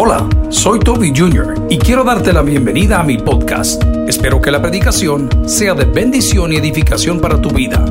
Hola, 0.00 0.28
soy 0.48 0.78
Toby 0.78 1.12
Jr. 1.12 1.56
y 1.68 1.76
quiero 1.76 2.04
darte 2.04 2.32
la 2.32 2.42
bienvenida 2.42 3.00
a 3.00 3.02
mi 3.02 3.18
podcast. 3.18 3.82
Espero 4.06 4.40
que 4.40 4.52
la 4.52 4.62
predicación 4.62 5.28
sea 5.48 5.74
de 5.74 5.86
bendición 5.86 6.52
y 6.52 6.56
edificación 6.56 7.20
para 7.20 7.42
tu 7.42 7.50
vida. 7.50 7.84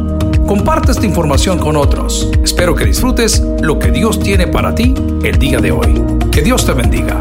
Comparte 0.48 0.94
esta 0.94 1.06
información 1.06 1.60
con 1.60 1.76
otros. 1.76 2.32
Espero 2.42 2.74
que 2.76 2.86
disfrutes 2.86 3.42
lo 3.60 3.78
que 3.78 3.92
Dios 3.92 4.22
tiene 4.22 4.48
para 4.48 4.74
ti 4.74 4.94
el 5.22 5.38
día 5.38 5.60
de 5.60 5.74
hoy. 5.74 6.02
Que 6.32 6.42
Dios 6.42 6.66
te 6.66 6.72
bendiga. 6.72 7.20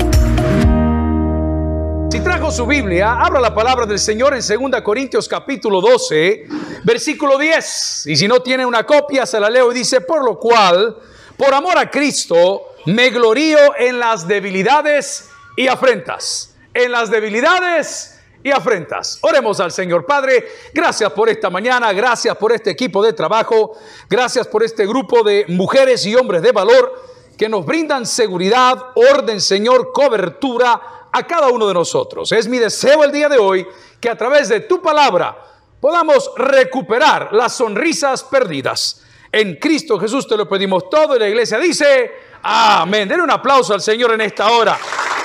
Si 2.08 2.20
trajo 2.20 2.52
su 2.52 2.64
Biblia, 2.64 3.14
abra 3.14 3.40
la 3.40 3.52
palabra 3.52 3.86
del 3.86 3.98
Señor 3.98 4.34
en 4.34 4.70
2 4.70 4.82
Corintios 4.82 5.28
capítulo 5.28 5.80
12, 5.80 6.46
versículo 6.84 7.36
10. 7.36 8.06
Y 8.06 8.14
si 8.14 8.28
no 8.28 8.38
tiene 8.38 8.64
una 8.64 8.86
copia, 8.86 9.26
se 9.26 9.40
la 9.40 9.50
leo 9.50 9.72
y 9.72 9.74
dice, 9.74 10.02
por 10.02 10.24
lo 10.24 10.38
cual, 10.38 10.96
por 11.36 11.52
amor 11.52 11.76
a 11.76 11.90
Cristo, 11.90 12.75
me 12.86 13.10
glorío 13.10 13.58
en 13.78 13.98
las 13.98 14.26
debilidades 14.26 15.28
y 15.56 15.68
afrentas. 15.68 16.54
En 16.72 16.92
las 16.92 17.10
debilidades 17.10 18.20
y 18.42 18.50
afrentas. 18.52 19.18
Oremos 19.22 19.58
al 19.58 19.72
Señor 19.72 20.06
Padre. 20.06 20.46
Gracias 20.72 21.12
por 21.12 21.28
esta 21.28 21.50
mañana, 21.50 21.92
gracias 21.92 22.36
por 22.36 22.52
este 22.52 22.70
equipo 22.70 23.02
de 23.04 23.12
trabajo, 23.12 23.76
gracias 24.08 24.46
por 24.46 24.62
este 24.62 24.86
grupo 24.86 25.24
de 25.24 25.46
mujeres 25.48 26.06
y 26.06 26.14
hombres 26.14 26.42
de 26.42 26.52
valor 26.52 27.16
que 27.36 27.48
nos 27.48 27.66
brindan 27.66 28.06
seguridad, 28.06 28.92
orden, 28.94 29.40
Señor, 29.40 29.90
cobertura 29.92 31.08
a 31.12 31.26
cada 31.26 31.48
uno 31.48 31.66
de 31.66 31.74
nosotros. 31.74 32.30
Es 32.32 32.46
mi 32.46 32.58
deseo 32.58 33.02
el 33.02 33.10
día 33.10 33.28
de 33.28 33.38
hoy 33.38 33.66
que 34.00 34.08
a 34.08 34.16
través 34.16 34.48
de 34.48 34.60
tu 34.60 34.80
palabra 34.80 35.36
podamos 35.80 36.30
recuperar 36.36 37.32
las 37.32 37.54
sonrisas 37.56 38.22
perdidas. 38.22 39.02
En 39.32 39.56
Cristo 39.56 39.98
Jesús 39.98 40.26
te 40.28 40.36
lo 40.36 40.48
pedimos 40.48 40.88
todo 40.88 41.16
y 41.16 41.18
la 41.18 41.28
iglesia 41.28 41.58
dice, 41.58 42.12
amén. 42.42 43.08
Den 43.08 43.20
un 43.20 43.30
aplauso 43.30 43.74
al 43.74 43.80
Señor 43.80 44.12
en 44.12 44.20
esta 44.20 44.50
hora. 44.50 44.78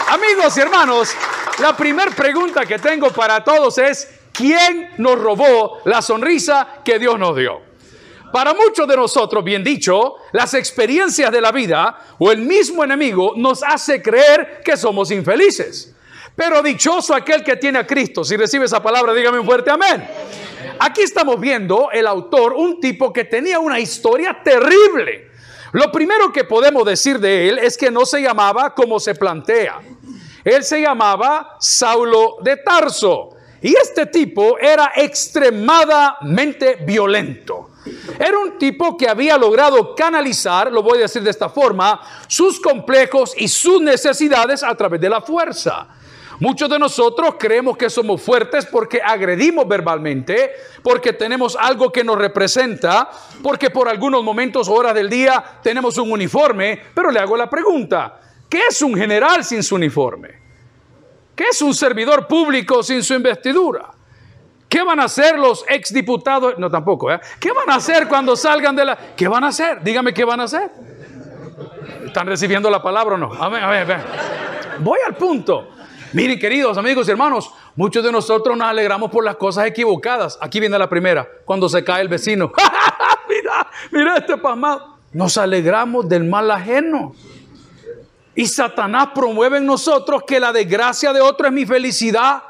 Amigos 0.09 0.57
y 0.57 0.61
hermanos, 0.61 1.15
la 1.59 1.75
primera 1.75 2.11
pregunta 2.11 2.65
que 2.65 2.79
tengo 2.79 3.09
para 3.11 3.43
todos 3.43 3.77
es, 3.77 4.07
¿quién 4.31 4.91
nos 4.97 5.19
robó 5.19 5.79
la 5.85 6.01
sonrisa 6.01 6.67
que 6.83 6.99
Dios 6.99 7.17
nos 7.17 7.35
dio? 7.35 7.61
Para 8.31 8.53
muchos 8.53 8.87
de 8.87 8.95
nosotros, 8.95 9.43
bien 9.43 9.63
dicho, 9.63 10.15
las 10.31 10.53
experiencias 10.53 11.31
de 11.31 11.41
la 11.41 11.51
vida 11.51 11.97
o 12.17 12.31
el 12.31 12.39
mismo 12.39 12.83
enemigo 12.83 13.33
nos 13.35 13.61
hace 13.61 14.01
creer 14.01 14.61
que 14.63 14.77
somos 14.77 15.11
infelices. 15.11 15.93
Pero 16.35 16.61
dichoso 16.61 17.13
aquel 17.13 17.43
que 17.43 17.57
tiene 17.57 17.79
a 17.79 17.85
Cristo. 17.87 18.23
Si 18.23 18.37
recibe 18.37 18.65
esa 18.65 18.81
palabra, 18.81 19.13
dígame 19.13 19.39
un 19.39 19.45
fuerte 19.45 19.69
amén. 19.69 20.07
Aquí 20.79 21.01
estamos 21.01 21.39
viendo 21.39 21.89
el 21.91 22.07
autor, 22.07 22.53
un 22.53 22.79
tipo 22.79 23.11
que 23.11 23.25
tenía 23.25 23.59
una 23.59 23.79
historia 23.79 24.39
terrible. 24.43 25.30
Lo 25.71 25.91
primero 25.91 26.31
que 26.31 26.43
podemos 26.43 26.85
decir 26.85 27.19
de 27.19 27.49
él 27.49 27.59
es 27.59 27.77
que 27.77 27.91
no 27.91 28.05
se 28.05 28.21
llamaba 28.21 28.73
como 28.73 28.99
se 28.99 29.15
plantea. 29.15 29.79
Él 30.43 30.63
se 30.63 30.81
llamaba 30.81 31.55
Saulo 31.59 32.37
de 32.41 32.57
Tarso. 32.57 33.29
Y 33.61 33.75
este 33.75 34.07
tipo 34.07 34.57
era 34.57 34.91
extremadamente 34.95 36.77
violento. 36.83 37.69
Era 38.19 38.37
un 38.39 38.57
tipo 38.57 38.97
que 38.97 39.07
había 39.07 39.37
logrado 39.37 39.95
canalizar, 39.95 40.71
lo 40.71 40.83
voy 40.83 40.99
a 40.99 41.01
decir 41.01 41.23
de 41.23 41.29
esta 41.29 41.49
forma, 41.49 42.01
sus 42.27 42.59
complejos 42.59 43.33
y 43.37 43.47
sus 43.47 43.81
necesidades 43.81 44.63
a 44.63 44.75
través 44.75 44.99
de 44.99 45.09
la 45.09 45.21
fuerza. 45.21 45.87
Muchos 46.41 46.67
de 46.71 46.79
nosotros 46.79 47.35
creemos 47.37 47.77
que 47.77 47.87
somos 47.87 48.19
fuertes 48.19 48.65
porque 48.65 48.99
agredimos 48.99 49.67
verbalmente, 49.67 50.53
porque 50.81 51.13
tenemos 51.13 51.55
algo 51.55 51.91
que 51.91 52.03
nos 52.03 52.17
representa, 52.17 53.11
porque 53.43 53.69
por 53.69 53.87
algunos 53.87 54.23
momentos 54.23 54.67
o 54.67 54.73
horas 54.73 54.95
del 54.95 55.07
día 55.07 55.59
tenemos 55.61 55.99
un 55.99 56.11
uniforme, 56.11 56.81
pero 56.95 57.11
le 57.11 57.19
hago 57.19 57.37
la 57.37 57.47
pregunta, 57.47 58.19
¿qué 58.49 58.61
es 58.69 58.81
un 58.81 58.95
general 58.95 59.45
sin 59.45 59.61
su 59.61 59.75
uniforme? 59.75 60.29
¿Qué 61.35 61.43
es 61.51 61.61
un 61.61 61.75
servidor 61.75 62.25
público 62.25 62.81
sin 62.81 63.03
su 63.03 63.13
investidura? 63.13 63.91
¿Qué 64.67 64.81
van 64.81 64.99
a 64.99 65.03
hacer 65.03 65.37
los 65.37 65.63
exdiputados? 65.69 66.57
No, 66.57 66.71
tampoco, 66.71 67.11
¿eh? 67.11 67.19
¿Qué 67.39 67.51
van 67.51 67.69
a 67.69 67.75
hacer 67.75 68.07
cuando 68.07 68.35
salgan 68.35 68.75
de 68.75 68.85
la... 68.85 68.97
¿Qué 69.15 69.27
van 69.27 69.43
a 69.43 69.49
hacer? 69.49 69.83
Dígame 69.83 70.11
qué 70.11 70.25
van 70.25 70.39
a 70.39 70.45
hacer. 70.45 70.71
¿Están 72.03 72.25
recibiendo 72.25 72.67
la 72.71 72.81
palabra 72.81 73.13
o 73.13 73.17
no? 73.19 73.31
A 73.31 73.47
ver, 73.47 73.63
a 73.63 73.69
ver, 73.69 73.81
a 73.81 73.85
ver. 73.85 74.01
Voy 74.79 74.97
al 75.05 75.13
punto. 75.13 75.67
Miren, 76.13 76.39
queridos 76.39 76.77
amigos 76.77 77.07
y 77.07 77.11
hermanos, 77.11 77.51
muchos 77.75 78.03
de 78.03 78.11
nosotros 78.11 78.57
nos 78.57 78.67
alegramos 78.67 79.09
por 79.09 79.23
las 79.23 79.37
cosas 79.37 79.65
equivocadas. 79.65 80.37
Aquí 80.41 80.59
viene 80.59 80.77
la 80.77 80.89
primera, 80.89 81.27
cuando 81.45 81.69
se 81.69 81.83
cae 81.83 82.01
el 82.01 82.09
vecino. 82.09 82.51
mira, 83.29 83.67
mira 83.91 84.17
este 84.17 84.37
pasmado. 84.37 84.97
Nos 85.13 85.37
alegramos 85.37 86.09
del 86.09 86.25
mal 86.25 86.51
ajeno. 86.51 87.15
Y 88.35 88.45
Satanás 88.45 89.09
promueve 89.15 89.57
en 89.57 89.65
nosotros 89.65 90.23
que 90.27 90.39
la 90.39 90.51
desgracia 90.51 91.13
de 91.13 91.21
otro 91.21 91.47
es 91.47 91.53
mi 91.53 91.65
felicidad. 91.65 92.43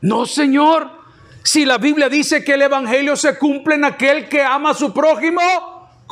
No, 0.00 0.26
Señor. 0.26 1.02
Si 1.44 1.64
la 1.64 1.78
Biblia 1.78 2.08
dice 2.08 2.44
que 2.44 2.54
el 2.54 2.62
Evangelio 2.62 3.16
se 3.16 3.38
cumple 3.38 3.76
en 3.76 3.84
aquel 3.84 4.28
que 4.28 4.42
ama 4.42 4.70
a 4.70 4.74
su 4.74 4.92
prójimo 4.92 5.40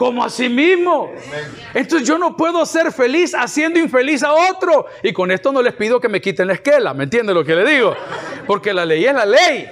como 0.01 0.25
a 0.25 0.31
sí 0.31 0.49
mismo. 0.49 1.13
Entonces 1.75 2.09
yo 2.09 2.17
no 2.17 2.35
puedo 2.35 2.65
ser 2.65 2.91
feliz 2.91 3.35
haciendo 3.35 3.79
infeliz 3.79 4.23
a 4.23 4.33
otro. 4.33 4.87
Y 5.03 5.13
con 5.13 5.31
esto 5.31 5.53
no 5.53 5.61
les 5.61 5.75
pido 5.75 6.01
que 6.01 6.09
me 6.09 6.23
quiten 6.23 6.47
la 6.47 6.55
esquela, 6.55 6.95
¿me 6.95 7.05
entiende 7.05 7.35
lo 7.35 7.45
que 7.45 7.55
le 7.55 7.71
digo? 7.71 7.95
Porque 8.47 8.73
la 8.73 8.87
ley 8.87 9.05
es 9.05 9.13
la 9.13 9.27
ley. 9.27 9.69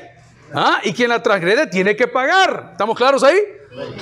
¿Ah? 0.52 0.80
Y 0.84 0.92
quien 0.92 1.08
la 1.08 1.22
transgrede 1.22 1.66
tiene 1.68 1.96
que 1.96 2.08
pagar. 2.08 2.72
¿Estamos 2.72 2.94
claros 2.94 3.24
ahí? 3.24 3.38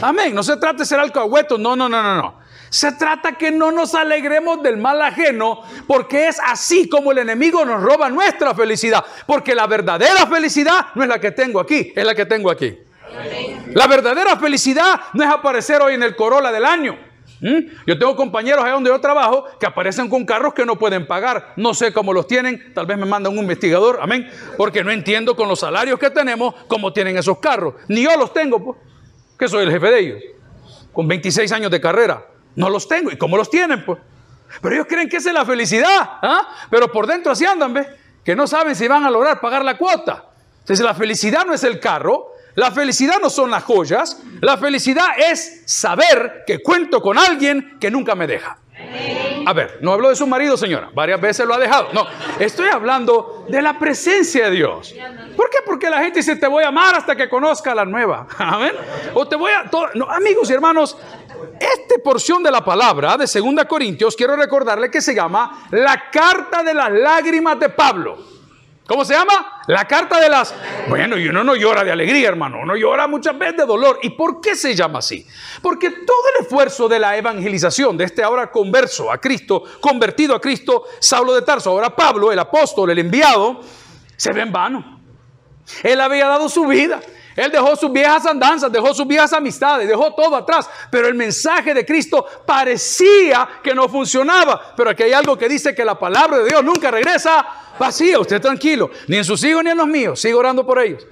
Amén. 0.03 0.35
No 0.35 0.43
se 0.43 0.57
trata 0.57 0.79
de 0.79 0.85
ser 0.85 0.99
alcahueto. 0.99 1.59
No, 1.59 1.77
no, 1.77 1.89
no, 1.89 2.03
no, 2.03 2.17
no. 2.17 2.41
Se 2.71 2.91
trata 2.91 3.39
que 3.39 3.53
no 3.53 3.71
nos 3.71 3.95
alegremos 3.95 4.61
del 4.65 4.79
mal 4.79 5.01
ajeno, 5.03 5.63
porque 5.87 6.27
es 6.27 6.41
así 6.45 6.89
como 6.89 7.13
el 7.13 7.19
enemigo 7.19 7.65
nos 7.65 7.81
roba 7.81 8.11
nuestra 8.11 8.53
felicidad. 8.53 9.05
Porque 9.29 9.55
la 9.55 9.69
verdadera 9.69 10.27
felicidad 10.27 10.87
no 10.97 11.05
es 11.05 11.09
la 11.09 11.21
que 11.21 11.31
tengo 11.31 11.61
aquí, 11.61 11.93
es 11.95 12.05
la 12.05 12.17
que 12.17 12.27
tengo 12.27 12.51
aquí. 12.51 12.77
La 13.72 13.87
verdadera 13.87 14.37
felicidad 14.37 15.00
no 15.12 15.22
es 15.22 15.31
aparecer 15.31 15.81
hoy 15.82 15.94
en 15.94 16.03
el 16.03 16.16
Corolla 16.16 16.53
del 16.53 16.65
año. 16.65 16.99
Yo 17.87 17.99
tengo 17.99 18.16
compañeros 18.16 18.65
ahí 18.65 18.72
donde 18.72 18.91
yo 18.91 19.00
trabajo 19.00 19.44
que 19.60 19.66
aparecen 19.66 20.09
con 20.09 20.25
carros 20.25 20.54
que 20.54 20.65
no 20.65 20.78
pueden 20.78 21.06
pagar. 21.06 21.53
No 21.56 21.75
sé 21.75 21.93
cómo 21.93 22.12
los 22.12 22.27
tienen. 22.27 22.72
Tal 22.75 22.87
vez 22.87 22.97
me 22.97 23.04
mandan 23.04 23.32
un 23.32 23.38
investigador. 23.41 23.99
Amén. 24.00 24.31
Porque 24.56 24.82
no 24.82 24.91
entiendo 24.91 25.37
con 25.37 25.49
los 25.49 25.60
salarios 25.60 25.99
que 25.99 26.10
tenemos 26.10 26.54
cómo 26.66 26.93
tienen 26.93 27.16
esos 27.19 27.38
carros. 27.38 27.75
Ni 27.88 28.03
yo 28.04 28.16
los 28.16 28.32
tengo, 28.32 28.62
pues, 28.65 28.78
que 29.38 29.49
soy 29.49 29.65
el 29.65 29.71
jefe 29.71 29.87
de 29.91 29.98
ellos. 29.98 30.22
Con 30.93 31.06
26 31.06 31.53
años 31.53 31.71
de 31.71 31.81
carrera. 31.81 32.27
No 32.54 32.71
los 32.71 32.88
tengo. 32.88 33.10
¿Y 33.10 33.19
cómo 33.19 33.37
los 33.37 33.50
tienen? 33.50 33.84
Pues? 33.84 33.98
Pero 34.62 34.75
ellos 34.75 34.87
creen 34.88 35.09
que 35.09 35.19
esa 35.19 35.28
es 35.28 35.34
la 35.34 35.44
felicidad. 35.44 35.98
¿ah? 36.00 36.48
Pero 36.71 36.91
por 36.91 37.06
dentro 37.06 37.33
así 37.33 37.44
andan, 37.44 37.75
¿ves? 37.75 37.87
Que 38.25 38.34
no 38.34 38.47
saben 38.47 38.75
si 38.75 38.88
van 38.88 39.04
a 39.04 39.10
lograr 39.10 39.41
pagar 39.41 39.65
la 39.65 39.77
cuota. 39.77 40.25
Entonces 40.60 40.84
la 40.84 40.94
felicidad 40.94 41.44
no 41.44 41.53
es 41.53 41.62
el 41.65 41.78
carro. 41.78 42.33
La 42.56 42.71
felicidad 42.71 43.17
no 43.21 43.31
son 43.31 43.50
las 43.50 43.62
joyas. 43.65 44.21
La 44.41 44.56
felicidad 44.56 45.06
es 45.19 45.62
saber 45.67 46.43
que 46.47 46.62
cuento 46.62 47.00
con 47.00 47.19
alguien 47.19 47.77
que 47.78 47.91
nunca 47.91 48.15
me 48.15 48.27
deja. 48.27 48.59
A 49.47 49.53
ver, 49.53 49.78
no 49.81 49.93
hablo 49.93 50.09
de 50.09 50.17
su 50.17 50.27
marido, 50.27 50.56
señora. 50.56 50.91
Varias 50.95 51.21
veces 51.21 51.47
lo 51.47 51.55
ha 51.55 51.59
dejado. 51.59 51.89
No, 51.93 52.06
estoy 52.39 52.69
hablando 52.69 53.47
de 53.49 53.62
la 53.62 53.78
presencia 53.78 54.47
de 54.47 54.56
Dios. 54.56 54.95
¿Por 55.37 55.50
qué? 55.50 55.59
Porque 55.65 55.89
la 55.89 55.99
gente 56.00 56.19
dice, 56.19 56.37
te 56.37 56.47
voy 56.47 56.65
a 56.65 56.69
amar 56.69 56.97
hasta 56.97 57.15
que 57.15 57.28
conozca 57.28 57.75
la 57.75 57.84
nueva. 57.84 58.27
Amén. 58.39 58.72
O 59.15 59.28
te 59.28 59.37
voy 59.37 59.53
a... 59.53 59.71
Amigos 60.15 60.50
y 60.50 60.55
hermanos, 60.55 60.97
esta 61.61 62.03
porción 62.03 62.43
de 62.43 62.50
la 62.50 62.65
palabra 62.65 63.16
de 63.16 63.27
2 63.27 63.65
Corintios, 63.69 64.16
quiero 64.16 64.34
recordarle 64.34 64.91
que 64.91 65.03
se 65.03 65.15
llama 65.15 65.69
la 65.71 66.11
carta 66.11 66.62
de 66.62 66.72
las 66.72 66.91
lágrimas 66.91 67.61
de 67.61 67.69
Pablo. 67.69 68.36
¿Cómo 68.87 69.05
se 69.05 69.15
llama? 69.15 69.63
La 69.67 69.85
carta 69.87 70.21
de 70.21 70.29
las... 70.29 70.55
Bueno, 70.89 71.19
y 71.19 71.27
uno 71.29 71.43
no 71.43 71.57
llora 71.57 71.83
de 71.83 71.91
alegría, 71.91 72.29
hermano, 72.29 72.59
uno 72.63 72.77
llora 72.77 73.09
muchas 73.09 73.37
veces 73.37 73.57
de 73.57 73.67
dolor. 73.67 73.99
¿Y 74.03 74.11
por 74.11 74.41
qué 74.41 74.55
se 74.55 74.77
llama 74.77 75.01
así? 75.01 75.27
Porque 75.61 75.91
todo 75.91 76.29
el 76.37 76.45
esfuerzo 76.45 76.89
de 76.89 77.01
la 77.01 77.17
evangelización 77.17 77.97
de 77.97 78.05
este 78.05 78.23
ahora 78.23 78.51
converso 78.53 79.11
a 79.11 79.19
Cristo, 79.19 79.65
convertido 79.81 80.37
a 80.37 80.41
Cristo, 80.41 80.85
Saulo 81.01 81.35
de 81.35 81.43
Tarso, 81.43 81.71
ahora 81.71 81.97
Pablo, 81.97 82.31
el 82.31 82.39
apóstol, 82.39 82.91
el 82.91 83.01
enviado, 83.01 83.60
se 84.16 84.33
ve 84.33 84.43
en 84.43 84.53
vano. 84.53 85.01
Él 85.83 86.01
había 86.01 86.28
dado 86.28 86.49
su 86.49 86.65
vida. 86.66 87.01
Él 87.36 87.50
dejó 87.50 87.77
sus 87.77 87.92
viejas 87.92 88.24
andanzas, 88.24 88.72
dejó 88.72 88.94
sus 88.94 89.06
viejas 89.06 89.33
amistades, 89.34 89.86
dejó 89.86 90.15
todo 90.15 90.34
atrás. 90.34 90.68
Pero 90.91 91.06
el 91.06 91.15
mensaje 91.15 91.74
de 91.74 91.84
Cristo 91.84 92.24
parecía 92.47 93.47
que 93.62 93.74
no 93.74 93.88
funcionaba. 93.88 94.74
Pero 94.74 94.91
aquí 94.91 95.03
hay 95.03 95.12
algo 95.12 95.36
que 95.36 95.48
dice 95.48 95.74
que 95.74 95.84
la 95.84 95.98
palabra 95.98 96.38
de 96.38 96.48
Dios 96.48 96.65
nunca 96.65 96.91
regresa 96.91 97.47
vacía. 97.78 98.18
Usted 98.18 98.41
tranquilo. 98.41 98.91
Ni 99.06 99.18
en 99.18 99.24
sus 99.24 99.44
hijos 99.44 99.62
ni 99.62 99.71
en 99.71 99.77
los 99.77 99.86
míos. 99.86 100.18
Sigo 100.18 100.38
orando 100.38 100.66
por 100.66 100.78
ellos. 100.78 101.06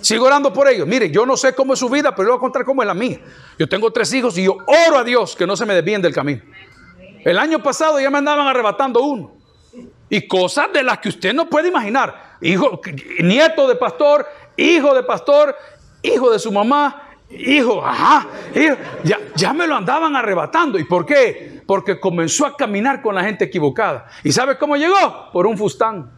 Sigo 0.00 0.26
orando 0.26 0.52
por 0.52 0.68
ellos. 0.68 0.86
Mire, 0.86 1.10
yo 1.10 1.24
no 1.24 1.36
sé 1.36 1.54
cómo 1.54 1.74
es 1.74 1.78
su 1.78 1.88
vida, 1.88 2.14
pero 2.14 2.24
le 2.24 2.30
voy 2.30 2.38
a 2.38 2.40
contar 2.40 2.64
cómo 2.64 2.82
es 2.82 2.86
la 2.86 2.94
mía. 2.94 3.20
Yo 3.56 3.68
tengo 3.68 3.92
tres 3.92 4.12
hijos 4.12 4.36
y 4.36 4.44
yo 4.44 4.56
oro 4.66 4.98
a 4.98 5.04
Dios 5.04 5.36
que 5.36 5.46
no 5.46 5.56
se 5.56 5.64
me 5.64 5.74
desvíen 5.74 6.02
del 6.02 6.12
camino. 6.12 6.42
El 7.24 7.38
año 7.38 7.62
pasado 7.62 8.00
ya 8.00 8.10
me 8.10 8.18
andaban 8.18 8.46
arrebatando 8.46 9.00
uno. 9.02 9.32
Y 10.10 10.26
cosas 10.26 10.72
de 10.72 10.82
las 10.82 10.98
que 10.98 11.10
usted 11.10 11.34
no 11.34 11.48
puede 11.48 11.68
imaginar. 11.68 12.36
Hijo, 12.40 12.80
nieto 13.20 13.68
de 13.68 13.74
pastor, 13.74 14.26
hijo 14.58 14.94
de 14.94 15.02
pastor, 15.02 15.56
hijo 16.02 16.30
de 16.30 16.38
su 16.38 16.52
mamá, 16.52 17.08
hijo, 17.30 17.84
ajá, 17.84 18.26
ya, 19.04 19.18
ya 19.34 19.52
me 19.52 19.66
lo 19.66 19.76
andaban 19.76 20.14
arrebatando. 20.14 20.78
¿Y 20.78 20.84
por 20.84 21.06
qué? 21.06 21.58
porque 21.68 22.00
comenzó 22.00 22.46
a 22.46 22.56
caminar 22.56 23.02
con 23.02 23.14
la 23.14 23.22
gente 23.22 23.44
equivocada. 23.44 24.06
¿Y 24.24 24.32
sabe 24.32 24.56
cómo 24.56 24.74
llegó? 24.78 25.30
Por 25.30 25.46
un 25.46 25.58
fustán. 25.58 26.10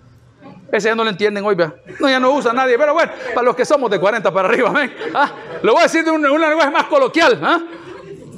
Ese 0.70 0.86
ya 0.86 0.94
no 0.94 1.02
lo 1.02 1.10
entienden 1.10 1.44
hoy, 1.44 1.56
vea. 1.56 1.74
No, 1.98 2.08
ya 2.08 2.20
no 2.20 2.30
usa 2.30 2.52
nadie. 2.52 2.78
Pero 2.78 2.94
bueno, 2.94 3.10
para 3.34 3.44
los 3.46 3.56
que 3.56 3.64
somos 3.64 3.90
de 3.90 3.98
40 3.98 4.32
para 4.32 4.48
arriba, 4.48 4.70
¿ven? 4.70 4.94
¿Ah? 5.12 5.32
Lo 5.62 5.72
voy 5.72 5.80
a 5.80 5.82
decir 5.82 6.04
de 6.04 6.12
un, 6.12 6.22
lenguaje 6.22 6.70
más 6.70 6.84
coloquial. 6.84 7.40
¿ah? 7.42 7.58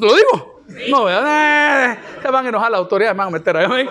¿Lo 0.00 0.14
digo? 0.14 0.62
No, 0.88 1.04
vea. 1.04 1.92
Eh, 1.92 1.98
se 2.22 2.30
van 2.30 2.46
a 2.46 2.48
enojar 2.48 2.70
las 2.70 2.78
autoridades, 2.78 3.14
me 3.14 3.18
van 3.18 3.28
a 3.28 3.30
meter 3.30 3.56
ahí. 3.58 3.86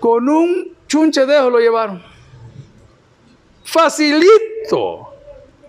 Con 0.00 0.26
un 0.30 0.74
chunche 0.88 1.26
de 1.26 1.50
lo 1.50 1.58
llevaron. 1.58 2.02
Facilito. 3.64 4.55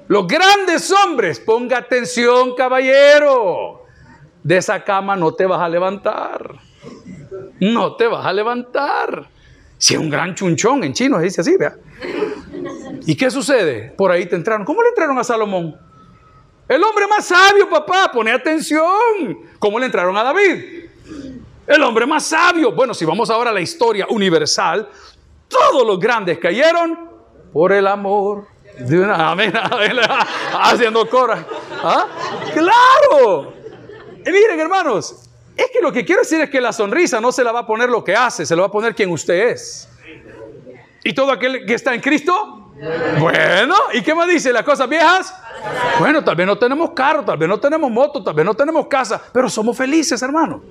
Los 0.07 0.27
grandes 0.27 0.91
hombres, 0.91 1.39
ponga 1.39 1.77
atención, 1.77 2.55
caballero. 2.55 3.85
De 4.43 4.57
esa 4.57 4.83
cama 4.83 5.15
no 5.15 5.33
te 5.33 5.45
vas 5.45 5.61
a 5.61 5.67
levantar. 5.67 6.55
No 7.59 7.95
te 7.95 8.07
vas 8.07 8.25
a 8.25 8.31
levantar. 8.31 9.29
Si 9.77 9.93
es 9.93 9.99
un 9.99 10.09
gran 10.09 10.33
chunchón 10.33 10.83
en 10.83 10.93
chino, 10.93 11.17
se 11.17 11.23
dice 11.23 11.41
así, 11.41 11.57
vea. 11.57 11.75
¿Y 13.05 13.15
qué 13.15 13.29
sucede? 13.29 13.93
Por 13.97 14.11
ahí 14.11 14.25
te 14.25 14.35
entraron. 14.35 14.65
¿Cómo 14.65 14.81
le 14.81 14.89
entraron 14.89 15.17
a 15.19 15.23
Salomón? 15.23 15.77
El 16.67 16.83
hombre 16.83 17.07
más 17.07 17.25
sabio, 17.25 17.69
papá, 17.69 18.11
pone 18.11 18.31
atención. 18.31 18.85
¿Cómo 19.59 19.79
le 19.79 19.85
entraron 19.85 20.15
a 20.17 20.23
David? 20.23 20.85
El 21.65 21.83
hombre 21.83 22.05
más 22.05 22.25
sabio. 22.25 22.71
Bueno, 22.71 22.93
si 22.93 23.05
vamos 23.05 23.29
ahora 23.29 23.51
a 23.51 23.53
la 23.53 23.61
historia 23.61 24.07
universal, 24.09 24.89
todos 25.47 25.85
los 25.85 25.99
grandes 25.99 26.39
cayeron 26.39 26.97
por 27.53 27.71
el 27.71 27.87
amor 27.87 28.47
de 28.79 28.99
una. 28.99 29.31
Amén, 29.31 29.53
haciendo 30.61 31.09
cora. 31.09 31.45
¿Ah? 31.83 32.05
¡Claro! 32.53 33.53
Y 34.25 34.31
miren, 34.31 34.59
hermanos, 34.59 35.29
es 35.55 35.67
que 35.71 35.81
lo 35.81 35.91
que 35.91 36.05
quiero 36.05 36.21
decir 36.21 36.41
es 36.41 36.49
que 36.49 36.61
la 36.61 36.71
sonrisa 36.71 37.19
no 37.19 37.31
se 37.31 37.43
la 37.43 37.51
va 37.51 37.61
a 37.61 37.67
poner 37.67 37.89
lo 37.89 38.03
que 38.03 38.15
hace, 38.15 38.45
se 38.45 38.55
la 38.55 38.61
va 38.63 38.67
a 38.67 38.71
poner 38.71 38.93
quien 38.93 39.09
usted 39.11 39.49
es. 39.49 39.89
¿Y 41.03 41.13
todo 41.13 41.31
aquel 41.31 41.65
que 41.65 41.73
está 41.73 41.93
en 41.93 42.01
Cristo? 42.01 42.73
Bueno, 43.19 43.75
¿y 43.93 44.01
qué 44.01 44.13
más 44.13 44.27
dice? 44.27 44.53
¿Las 44.53 44.63
cosas 44.63 44.87
viejas? 44.87 45.33
Bueno, 45.99 46.23
tal 46.23 46.35
vez 46.35 46.45
no 46.45 46.57
tenemos 46.57 46.91
carro, 46.91 47.23
tal 47.25 47.37
vez 47.37 47.49
no 47.49 47.59
tenemos 47.59 47.89
moto, 47.89 48.23
tal 48.23 48.35
vez 48.35 48.45
no 48.45 48.53
tenemos 48.53 48.87
casa, 48.87 49.21
pero 49.33 49.49
somos 49.49 49.75
felices, 49.75 50.21
hermano. 50.21 50.61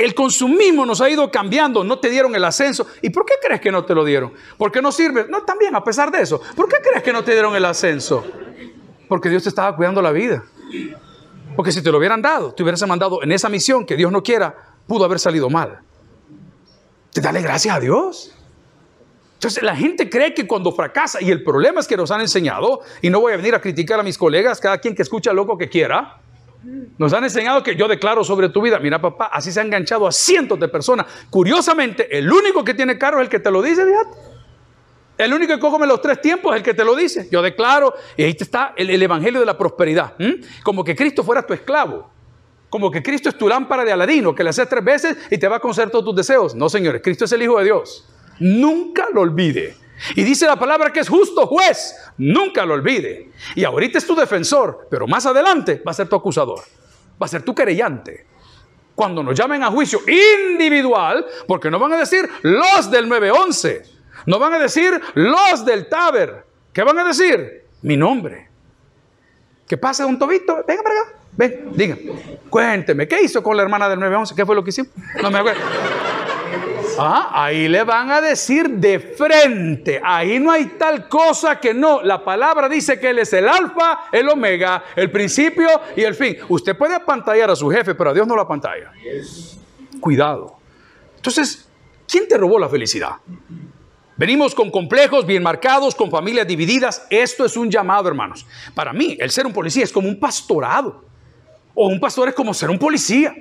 El 0.00 0.14
consumismo 0.14 0.86
nos 0.86 1.00
ha 1.00 1.10
ido 1.10 1.30
cambiando, 1.30 1.84
no 1.84 1.98
te 1.98 2.08
dieron 2.08 2.34
el 2.34 2.44
ascenso. 2.44 2.86
¿Y 3.02 3.10
por 3.10 3.24
qué 3.24 3.34
crees 3.42 3.60
que 3.60 3.70
no 3.70 3.84
te 3.84 3.94
lo 3.94 4.04
dieron? 4.04 4.32
Porque 4.56 4.80
no 4.80 4.92
sirve. 4.92 5.26
No, 5.28 5.42
también, 5.42 5.74
a 5.74 5.82
pesar 5.82 6.10
de 6.10 6.22
eso. 6.22 6.40
¿Por 6.54 6.68
qué 6.68 6.76
crees 6.82 7.02
que 7.02 7.12
no 7.12 7.24
te 7.24 7.32
dieron 7.32 7.54
el 7.56 7.64
ascenso? 7.64 8.24
Porque 9.08 9.28
Dios 9.28 9.42
te 9.42 9.48
estaba 9.48 9.74
cuidando 9.76 10.00
la 10.02 10.12
vida. 10.12 10.44
Porque 11.54 11.72
si 11.72 11.82
te 11.82 11.90
lo 11.90 11.98
hubieran 11.98 12.22
dado, 12.22 12.52
te 12.52 12.62
hubieras 12.62 12.86
mandado 12.86 13.22
en 13.22 13.32
esa 13.32 13.48
misión 13.48 13.86
que 13.86 13.96
Dios 13.96 14.12
no 14.12 14.22
quiera, 14.22 14.54
pudo 14.86 15.04
haber 15.04 15.18
salido 15.18 15.48
mal. 15.48 15.80
Te 17.12 17.20
dale 17.20 17.40
gracias 17.40 17.76
a 17.76 17.80
Dios. 17.80 18.32
Entonces 19.34 19.62
la 19.62 19.76
gente 19.76 20.08
cree 20.08 20.34
que 20.34 20.46
cuando 20.46 20.72
fracasa, 20.72 21.20
y 21.20 21.30
el 21.30 21.42
problema 21.42 21.80
es 21.80 21.86
que 21.86 21.96
nos 21.96 22.10
han 22.10 22.20
enseñado, 22.20 22.80
y 23.02 23.10
no 23.10 23.20
voy 23.20 23.32
a 23.32 23.36
venir 23.36 23.54
a 23.54 23.60
criticar 23.60 24.00
a 24.00 24.02
mis 24.02 24.16
colegas, 24.18 24.60
cada 24.60 24.78
quien 24.78 24.94
que 24.94 25.02
escucha 25.02 25.32
loco 25.32 25.58
que 25.58 25.68
quiera, 25.68 26.20
nos 26.98 27.12
han 27.12 27.24
enseñado 27.24 27.62
que 27.62 27.76
yo 27.76 27.86
declaro 27.88 28.24
sobre 28.24 28.48
tu 28.48 28.60
vida. 28.60 28.78
Mira, 28.78 29.00
papá, 29.00 29.26
así 29.32 29.52
se 29.52 29.60
ha 29.60 29.62
enganchado 29.62 30.06
a 30.06 30.12
cientos 30.12 30.58
de 30.58 30.68
personas. 30.68 31.06
Curiosamente, 31.30 32.16
el 32.16 32.30
único 32.30 32.64
que 32.64 32.74
tiene 32.74 32.98
carro 32.98 33.18
es 33.18 33.24
el 33.24 33.28
que 33.30 33.38
te 33.38 33.50
lo 33.50 33.62
dice. 33.62 33.82
El 35.18 35.32
único 35.32 35.54
que 35.54 35.60
come 35.60 35.86
los 35.86 36.00
tres 36.00 36.20
tiempos 36.20 36.52
es 36.52 36.58
el 36.58 36.62
que 36.62 36.74
te 36.74 36.84
lo 36.84 36.94
dice. 36.94 37.28
Yo 37.30 37.40
declaro, 37.42 37.94
y 38.16 38.24
ahí 38.24 38.36
está 38.38 38.74
el, 38.76 39.02
evangelio 39.02 39.40
de 39.40 39.46
la 39.46 39.56
prosperidad. 39.56 40.14
Como 40.62 40.84
que 40.84 40.94
Cristo 40.94 41.22
fuera 41.22 41.46
tu 41.46 41.54
esclavo. 41.54 42.10
Como 42.68 42.90
que 42.90 43.02
Cristo 43.02 43.28
es 43.28 43.38
tu 43.38 43.48
lámpara 43.48 43.84
de 43.84 43.92
aladino, 43.92 44.34
que 44.34 44.42
le 44.42 44.50
haces 44.50 44.68
tres 44.68 44.84
veces 44.84 45.16
y 45.30 45.38
te 45.38 45.48
va 45.48 45.56
a 45.56 45.60
conceder 45.60 45.90
todos 45.90 46.04
tus 46.04 46.16
deseos. 46.16 46.54
No, 46.54 46.68
señores, 46.68 47.00
Cristo 47.02 47.24
es 47.24 47.32
el 47.32 47.42
Hijo 47.42 47.58
de 47.58 47.64
Dios. 47.64 48.08
Nunca 48.40 49.06
lo 49.14 49.22
olvide. 49.22 49.76
Y 50.14 50.24
dice 50.24 50.46
la 50.46 50.58
palabra 50.58 50.92
que 50.92 51.00
es 51.00 51.08
justo 51.08 51.46
juez. 51.46 51.94
Nunca 52.18 52.64
lo 52.64 52.74
olvide. 52.74 53.30
Y 53.54 53.64
ahorita 53.64 53.98
es 53.98 54.06
tu 54.06 54.14
defensor, 54.14 54.86
pero 54.90 55.06
más 55.06 55.26
adelante 55.26 55.82
va 55.86 55.92
a 55.92 55.94
ser 55.94 56.08
tu 56.08 56.16
acusador. 56.16 56.60
Va 57.20 57.26
a 57.26 57.28
ser 57.28 57.42
tu 57.42 57.54
querellante. 57.54 58.26
Cuando 58.94 59.22
nos 59.22 59.38
llamen 59.38 59.62
a 59.62 59.70
juicio 59.70 60.00
individual, 60.06 61.26
porque 61.46 61.70
no 61.70 61.78
van 61.78 61.94
a 61.94 61.98
decir 61.98 62.28
los 62.42 62.90
del 62.90 63.08
911 63.08 63.96
no 64.26 64.38
van 64.38 64.54
a 64.54 64.58
decir 64.58 65.00
los 65.14 65.64
del 65.64 65.88
Taber. 65.88 66.44
¿Qué 66.72 66.82
van 66.82 66.98
a 66.98 67.04
decir? 67.04 67.64
Mi 67.82 67.96
nombre. 67.96 68.48
¿Qué 69.66 69.76
pasa, 69.76 70.04
don 70.04 70.18
Tobito? 70.18 70.64
Venga 70.66 70.82
para 70.82 71.00
acá. 71.00 71.12
Ven, 71.32 71.70
diga. 71.74 71.96
Cuénteme, 72.50 73.06
¿qué 73.06 73.22
hizo 73.22 73.42
con 73.42 73.56
la 73.56 73.62
hermana 73.62 73.88
del 73.88 73.98
911? 73.98 74.34
¿Qué 74.34 74.46
fue 74.46 74.54
lo 74.54 74.64
que 74.64 74.70
hicimos? 74.70 74.90
No 75.22 75.30
me 75.30 75.38
acuerdo. 75.38 75.60
Ah, 76.98 77.30
ahí 77.32 77.68
le 77.68 77.82
van 77.84 78.10
a 78.10 78.20
decir 78.20 78.68
de 78.70 78.98
frente. 78.98 80.00
Ahí 80.02 80.38
no 80.38 80.50
hay 80.50 80.66
tal 80.78 81.08
cosa 81.08 81.60
que 81.60 81.74
no. 81.74 82.02
La 82.02 82.24
palabra 82.24 82.68
dice 82.68 82.98
que 82.98 83.10
Él 83.10 83.18
es 83.18 83.32
el 83.32 83.48
alfa, 83.48 84.08
el 84.12 84.28
omega, 84.28 84.84
el 84.94 85.10
principio 85.10 85.68
y 85.96 86.02
el 86.02 86.14
fin. 86.14 86.36
Usted 86.48 86.76
puede 86.76 86.94
apantallar 86.94 87.50
a 87.50 87.56
su 87.56 87.70
jefe, 87.70 87.94
pero 87.94 88.10
a 88.10 88.14
Dios 88.14 88.26
no 88.26 88.34
lo 88.34 88.42
apantalla. 88.42 88.92
Cuidado. 90.00 90.56
Entonces, 91.16 91.68
¿quién 92.08 92.28
te 92.28 92.36
robó 92.36 92.58
la 92.58 92.68
felicidad? 92.68 93.16
Venimos 94.16 94.54
con 94.54 94.70
complejos 94.70 95.26
bien 95.26 95.42
marcados, 95.42 95.94
con 95.94 96.10
familias 96.10 96.46
divididas. 96.46 97.06
Esto 97.10 97.44
es 97.44 97.56
un 97.56 97.70
llamado, 97.70 98.08
hermanos. 98.08 98.46
Para 98.74 98.92
mí, 98.92 99.16
el 99.20 99.30
ser 99.30 99.46
un 99.46 99.52
policía 99.52 99.84
es 99.84 99.92
como 99.92 100.08
un 100.08 100.18
pastorado. 100.18 101.04
O 101.74 101.88
un 101.88 102.00
pastor 102.00 102.28
es 102.28 102.34
como 102.34 102.54
ser 102.54 102.70
un 102.70 102.78
policía. 102.78 103.34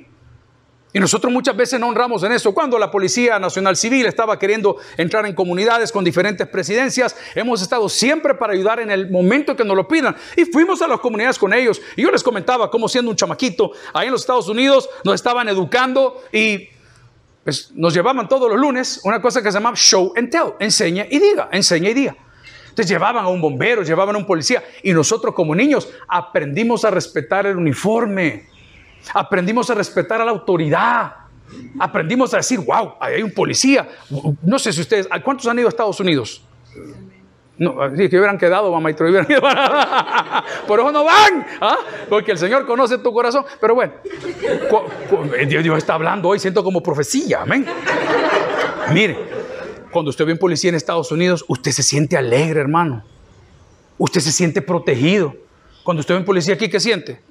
Y 0.95 0.99
nosotros 1.01 1.33
muchas 1.33 1.57
veces 1.57 1.77
no 1.77 1.89
honramos 1.89 2.23
en 2.23 2.31
eso. 2.31 2.53
Cuando 2.53 2.79
la 2.79 2.89
Policía 2.89 3.37
Nacional 3.37 3.75
Civil 3.75 4.05
estaba 4.05 4.39
queriendo 4.39 4.77
entrar 4.95 5.25
en 5.25 5.35
comunidades 5.35 5.91
con 5.91 6.05
diferentes 6.05 6.47
presidencias, 6.47 7.17
hemos 7.35 7.61
estado 7.61 7.89
siempre 7.89 8.33
para 8.33 8.53
ayudar 8.53 8.79
en 8.79 8.89
el 8.89 9.11
momento 9.11 9.57
que 9.57 9.65
nos 9.65 9.75
lo 9.75 9.89
pidan. 9.89 10.15
Y 10.37 10.45
fuimos 10.45 10.81
a 10.81 10.87
las 10.87 11.01
comunidades 11.01 11.37
con 11.37 11.53
ellos. 11.53 11.81
Y 11.97 12.03
yo 12.03 12.11
les 12.11 12.23
comentaba 12.23 12.71
cómo 12.71 12.87
siendo 12.87 13.11
un 13.11 13.17
chamaquito, 13.17 13.73
ahí 13.93 14.05
en 14.05 14.13
los 14.13 14.21
Estados 14.21 14.47
Unidos 14.47 14.89
nos 15.03 15.15
estaban 15.15 15.49
educando 15.49 16.23
y 16.31 16.69
pues, 17.43 17.73
nos 17.75 17.93
llevaban 17.93 18.29
todos 18.29 18.49
los 18.49 18.57
lunes 18.57 19.01
una 19.03 19.21
cosa 19.21 19.43
que 19.43 19.51
se 19.51 19.57
llama 19.57 19.73
show 19.75 20.13
and 20.15 20.29
tell, 20.29 20.53
enseña 20.59 21.07
y 21.09 21.19
diga, 21.19 21.49
enseña 21.51 21.89
y 21.89 21.93
diga. 21.93 22.15
Entonces 22.69 22.87
llevaban 22.87 23.25
a 23.25 23.27
un 23.27 23.41
bombero, 23.41 23.83
llevaban 23.83 24.15
a 24.15 24.17
un 24.17 24.25
policía 24.25 24.63
y 24.81 24.93
nosotros 24.93 25.35
como 25.35 25.53
niños 25.55 25.89
aprendimos 26.07 26.85
a 26.85 26.89
respetar 26.89 27.45
el 27.47 27.57
uniforme, 27.57 28.47
aprendimos 29.13 29.69
a 29.69 29.73
respetar 29.75 30.21
a 30.21 30.25
la 30.25 30.31
autoridad, 30.31 31.13
aprendimos 31.79 32.33
a 32.33 32.37
decir, 32.37 32.59
wow, 32.59 32.93
ahí 32.99 33.15
hay 33.15 33.23
un 33.23 33.31
policía. 33.31 33.87
No 34.41 34.59
sé 34.59 34.73
si 34.73 34.81
ustedes, 34.81 35.07
¿cuántos 35.23 35.47
han 35.47 35.59
ido 35.59 35.67
a 35.67 35.69
Estados 35.69 35.99
Unidos? 35.99 36.41
No, 37.57 37.75
si 37.95 38.09
que 38.09 38.17
hubieran 38.17 38.37
quedado, 38.37 38.69
mamá, 38.69 38.91
y 38.91 38.93
te 38.93 39.03
hubieran 39.03 39.31
ido. 39.31 39.41
Por 40.67 40.79
eso 40.79 40.91
no 40.91 41.05
van, 41.05 41.45
¿ah? 41.61 41.77
porque 42.09 42.31
el 42.33 42.37
Señor 42.37 42.65
conoce 42.65 42.97
tu 42.97 43.13
corazón. 43.13 43.45
Pero 43.61 43.75
bueno, 43.75 43.93
Dios, 45.47 45.77
está 45.77 45.93
hablando 45.93 46.27
hoy, 46.27 46.39
siento 46.39 46.63
como 46.63 46.83
profecía, 46.83 47.43
amén. 47.43 47.65
Mire, 48.91 49.17
cuando 49.89 50.09
usted 50.09 50.25
ve 50.25 50.33
un 50.33 50.37
policía 50.37 50.69
en 50.69 50.75
Estados 50.75 51.11
Unidos, 51.11 51.45
usted 51.47 51.71
se 51.71 51.81
siente 51.81 52.17
alegre, 52.17 52.59
hermano. 52.59 53.03
Usted 53.97 54.19
se 54.19 54.33
siente 54.33 54.61
protegido. 54.61 55.33
Cuando 55.83 56.01
usted 56.01 56.15
ve 56.15 56.19
un 56.19 56.25
policía 56.25 56.55
aquí, 56.55 56.67
¿qué 56.67 56.81
siente? 56.81 57.21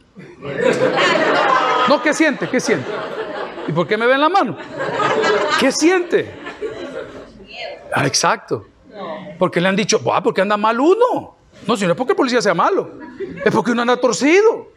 No, 1.88 2.03
¿qué 2.03 2.14
siente? 2.14 2.49
¿Qué 2.49 2.61
siente? 2.61 2.91
¿Y 3.67 3.73
por 3.73 3.87
qué 3.87 3.97
me 3.97 4.07
ven 4.07 4.21
la 4.21 4.29
mano? 4.29 4.57
¿Qué 5.59 5.73
siente? 5.73 6.31
Ah, 7.93 8.07
exacto. 8.07 8.67
Porque 9.38 9.61
le 9.61 9.69
han 9.69 9.76
dicho, 9.76 10.03
¿por 10.03 10.23
porque 10.23 10.41
anda 10.41 10.57
mal 10.57 10.79
uno. 10.81 11.37
No, 11.67 11.76
si 11.76 11.85
no 11.85 11.93
es 11.93 11.97
porque 11.97 12.12
el 12.12 12.17
policía 12.17 12.43
sea 12.43 12.55
malo, 12.55 12.91
es 13.45 13.53
porque 13.53 13.73
uno 13.73 13.83
anda 13.83 13.97
torcido. 13.97 14.73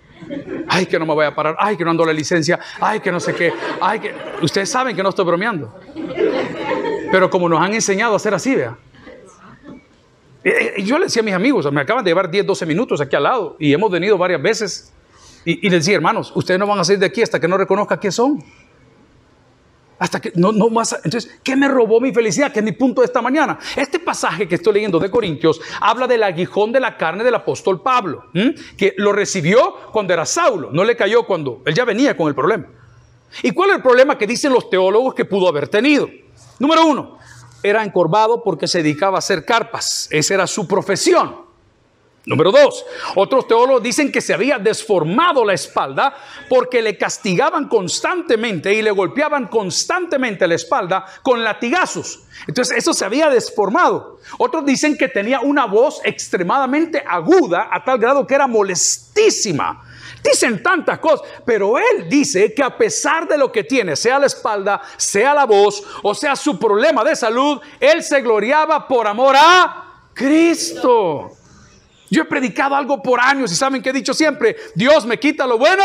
Ay, 0.68 0.86
que 0.86 1.00
no 1.00 1.06
me 1.06 1.14
voy 1.14 1.26
a 1.26 1.36
parar. 1.36 1.56
Ay, 1.60 1.78
que 1.78 1.84
no 1.84 1.92
ando 1.92 2.06
la 2.06 2.14
licencia. 2.14 2.60
Ay, 2.80 3.00
que 3.00 3.12
no 3.12 3.20
sé 3.20 3.34
qué. 3.34 3.54
Ay, 3.80 4.00
que. 4.00 4.14
Ustedes 4.42 4.70
saben 4.70 4.96
que 4.96 5.04
no 5.04 5.10
estoy 5.10 5.26
bromeando. 5.26 5.74
Pero 7.12 7.30
como 7.30 7.48
nos 7.48 7.62
han 7.62 7.74
enseñado 7.74 8.14
a 8.14 8.16
hacer 8.18 8.34
así, 8.34 8.56
vea. 8.56 8.78
Eh, 10.44 10.76
eh, 10.78 10.84
yo 10.84 10.98
le 10.98 11.06
decía 11.06 11.22
a 11.22 11.26
mis 11.26 11.34
amigos, 11.34 11.70
me 11.72 11.82
acaban 11.82 12.04
de 12.04 12.10
llevar 12.10 12.30
10, 12.30 12.46
12 12.46 12.66
minutos 12.66 13.02
aquí 13.02 13.16
al 13.16 13.24
lado 13.24 13.56
y 13.60 13.74
hemos 13.74 13.92
venido 13.92 14.18
varias 14.18 14.42
veces. 14.42 14.94
Y, 15.48 15.66
y 15.66 15.70
les 15.70 15.86
decía, 15.86 15.96
hermanos, 15.96 16.34
ustedes 16.36 16.60
no 16.60 16.68
van 16.68 16.80
a 16.80 16.84
salir 16.84 17.00
de 17.00 17.06
aquí 17.06 17.22
hasta 17.22 17.40
que 17.40 17.48
no 17.48 17.58
reconozcan 17.58 17.98
qué 18.02 18.12
son. 18.12 18.44
Hasta 19.98 20.20
que 20.20 20.34
no, 20.36 20.52
no 20.52 20.70
más. 20.70 21.00
Entonces, 21.06 21.40
¿qué 21.42 21.56
me 21.56 21.70
robó 21.70 22.02
mi 22.02 22.14
felicidad? 22.14 22.52
Que 22.52 22.60
es 22.60 22.66
mi 22.66 22.74
punto 22.74 23.00
de 23.00 23.06
esta 23.06 23.22
mañana. 23.22 23.58
Este 23.78 23.98
pasaje 23.98 24.46
que 24.46 24.56
estoy 24.56 24.74
leyendo 24.74 25.00
de 25.00 25.10
Corintios 25.10 25.62
habla 25.80 26.06
del 26.06 26.24
aguijón 26.24 26.74
de 26.74 26.82
la 26.82 26.98
carne 26.98 27.24
del 27.24 27.34
apóstol 27.34 27.82
Pablo, 27.82 28.26
que 28.76 28.94
lo 28.98 29.14
recibió 29.14 29.74
cuando 29.94 30.12
era 30.12 30.26
Saulo, 30.26 30.70
no 30.74 30.84
le 30.84 30.98
cayó 30.98 31.26
cuando 31.26 31.62
él 31.66 31.74
ya 31.74 31.86
venía 31.86 32.18
con 32.18 32.28
el 32.28 32.36
problema. 32.36 32.68
¿Y 33.42 33.52
cuál 33.52 33.70
es 33.70 33.78
el 33.78 33.82
problema 33.82 34.18
que 34.18 34.28
dicen 34.28 34.52
los 34.52 34.70
teólogos 34.70 35.14
que 35.16 35.24
pudo 35.24 35.48
haber 35.48 35.70
tenido? 35.70 36.10
Número 36.60 36.86
uno, 36.86 37.20
era 37.64 37.86
encorvado 37.86 38.44
porque 38.44 38.68
se 38.68 38.84
dedicaba 38.84 39.16
a 39.16 39.20
hacer 39.20 39.46
carpas. 39.46 40.10
Esa 40.12 40.34
era 40.34 40.46
su 40.46 40.68
profesión. 40.68 41.47
Número 42.28 42.52
dos, 42.52 42.86
otros 43.16 43.48
teólogos 43.48 43.82
dicen 43.82 44.12
que 44.12 44.20
se 44.20 44.34
había 44.34 44.60
desformado 44.60 45.46
la 45.46 45.54
espalda 45.54 46.14
porque 46.50 46.82
le 46.82 46.98
castigaban 46.98 47.70
constantemente 47.70 48.74
y 48.74 48.82
le 48.82 48.92
golpeaban 48.92 49.48
constantemente 49.48 50.46
la 50.46 50.56
espalda 50.56 51.06
con 51.24 51.42
latigazos. 51.42 52.20
Entonces 52.46 52.80
eso 52.80 52.94
se 52.94 53.06
había 53.06 53.30
desformado. 53.30 54.20
Otros 54.40 54.66
dicen 54.66 54.98
que 54.98 55.08
tenía 55.08 55.40
una 55.40 55.68
voz 55.68 56.02
extremadamente 56.04 57.02
aguda 57.08 57.70
a 57.72 57.82
tal 57.86 57.98
grado 57.98 58.28
que 58.28 58.36
era 58.36 58.46
molestísima. 58.46 59.86
Dicen 60.22 60.62
tantas 60.62 61.00
cosas, 61.00 61.26
pero 61.46 61.78
él 61.78 62.10
dice 62.10 62.54
que 62.54 62.62
a 62.62 62.78
pesar 62.78 63.26
de 63.26 63.38
lo 63.38 63.54
que 63.54 63.64
tiene, 63.64 63.96
sea 63.96 64.20
la 64.20 64.26
espalda, 64.26 64.82
sea 64.98 65.34
la 65.34 65.46
voz, 65.46 65.82
o 66.04 66.14
sea 66.14 66.36
su 66.36 66.60
problema 66.60 67.06
de 67.06 67.16
salud, 67.16 67.62
él 67.80 68.04
se 68.04 68.20
gloriaba 68.20 68.86
por 68.86 69.08
amor 69.08 69.38
a 69.38 70.10
Cristo. 70.14 71.38
Yo 72.10 72.22
he 72.22 72.26
predicado 72.26 72.76
algo 72.76 73.02
por 73.02 73.20
años 73.20 73.52
y 73.52 73.56
saben 73.56 73.82
que 73.82 73.90
he 73.90 73.94
dicho 73.94 74.14
siempre, 74.14 74.56
Dios 74.76 75.06
me 75.06 75.20
quita 75.20 75.46
lo 75.46 75.58
bueno 75.58 75.84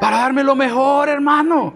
para 0.00 0.18
darme 0.18 0.42
lo 0.42 0.54
mejor, 0.54 1.08
hermano. 1.08 1.74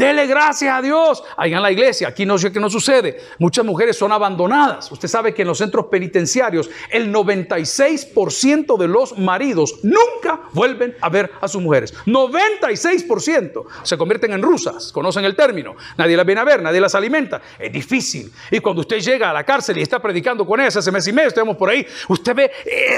Dele 0.00 0.26
gracias 0.26 0.74
a 0.74 0.80
Dios. 0.80 1.22
Ahí 1.36 1.52
en 1.52 1.60
la 1.60 1.70
iglesia, 1.70 2.08
aquí 2.08 2.24
no 2.24 2.38
sé 2.38 2.50
qué 2.50 2.58
no 2.58 2.70
sucede. 2.70 3.20
Muchas 3.38 3.66
mujeres 3.66 3.98
son 3.98 4.10
abandonadas. 4.12 4.90
Usted 4.90 5.08
sabe 5.08 5.34
que 5.34 5.42
en 5.42 5.48
los 5.48 5.58
centros 5.58 5.88
penitenciarios 5.90 6.70
el 6.88 7.12
96% 7.12 8.78
de 8.78 8.88
los 8.88 9.18
maridos 9.18 9.80
nunca 9.82 10.40
vuelven 10.54 10.96
a 11.02 11.10
ver 11.10 11.30
a 11.38 11.46
sus 11.46 11.60
mujeres. 11.60 11.92
96% 12.06 13.64
se 13.82 13.98
convierten 13.98 14.32
en 14.32 14.40
rusas, 14.40 14.90
conocen 14.90 15.26
el 15.26 15.36
término. 15.36 15.76
Nadie 15.98 16.16
las 16.16 16.24
viene 16.24 16.40
a 16.40 16.44
ver, 16.44 16.62
nadie 16.62 16.80
las 16.80 16.94
alimenta. 16.94 17.42
Es 17.58 17.70
difícil. 17.70 18.32
Y 18.50 18.60
cuando 18.60 18.80
usted 18.80 19.00
llega 19.00 19.28
a 19.28 19.34
la 19.34 19.44
cárcel 19.44 19.76
y 19.76 19.82
está 19.82 20.00
predicando 20.00 20.46
con 20.46 20.60
ellas 20.60 20.78
hace 20.78 20.90
mes 20.90 21.06
y 21.08 21.12
medio, 21.12 21.28
estamos 21.28 21.58
por 21.58 21.68
ahí, 21.68 21.86
usted 22.08 22.34
ve 22.34 22.50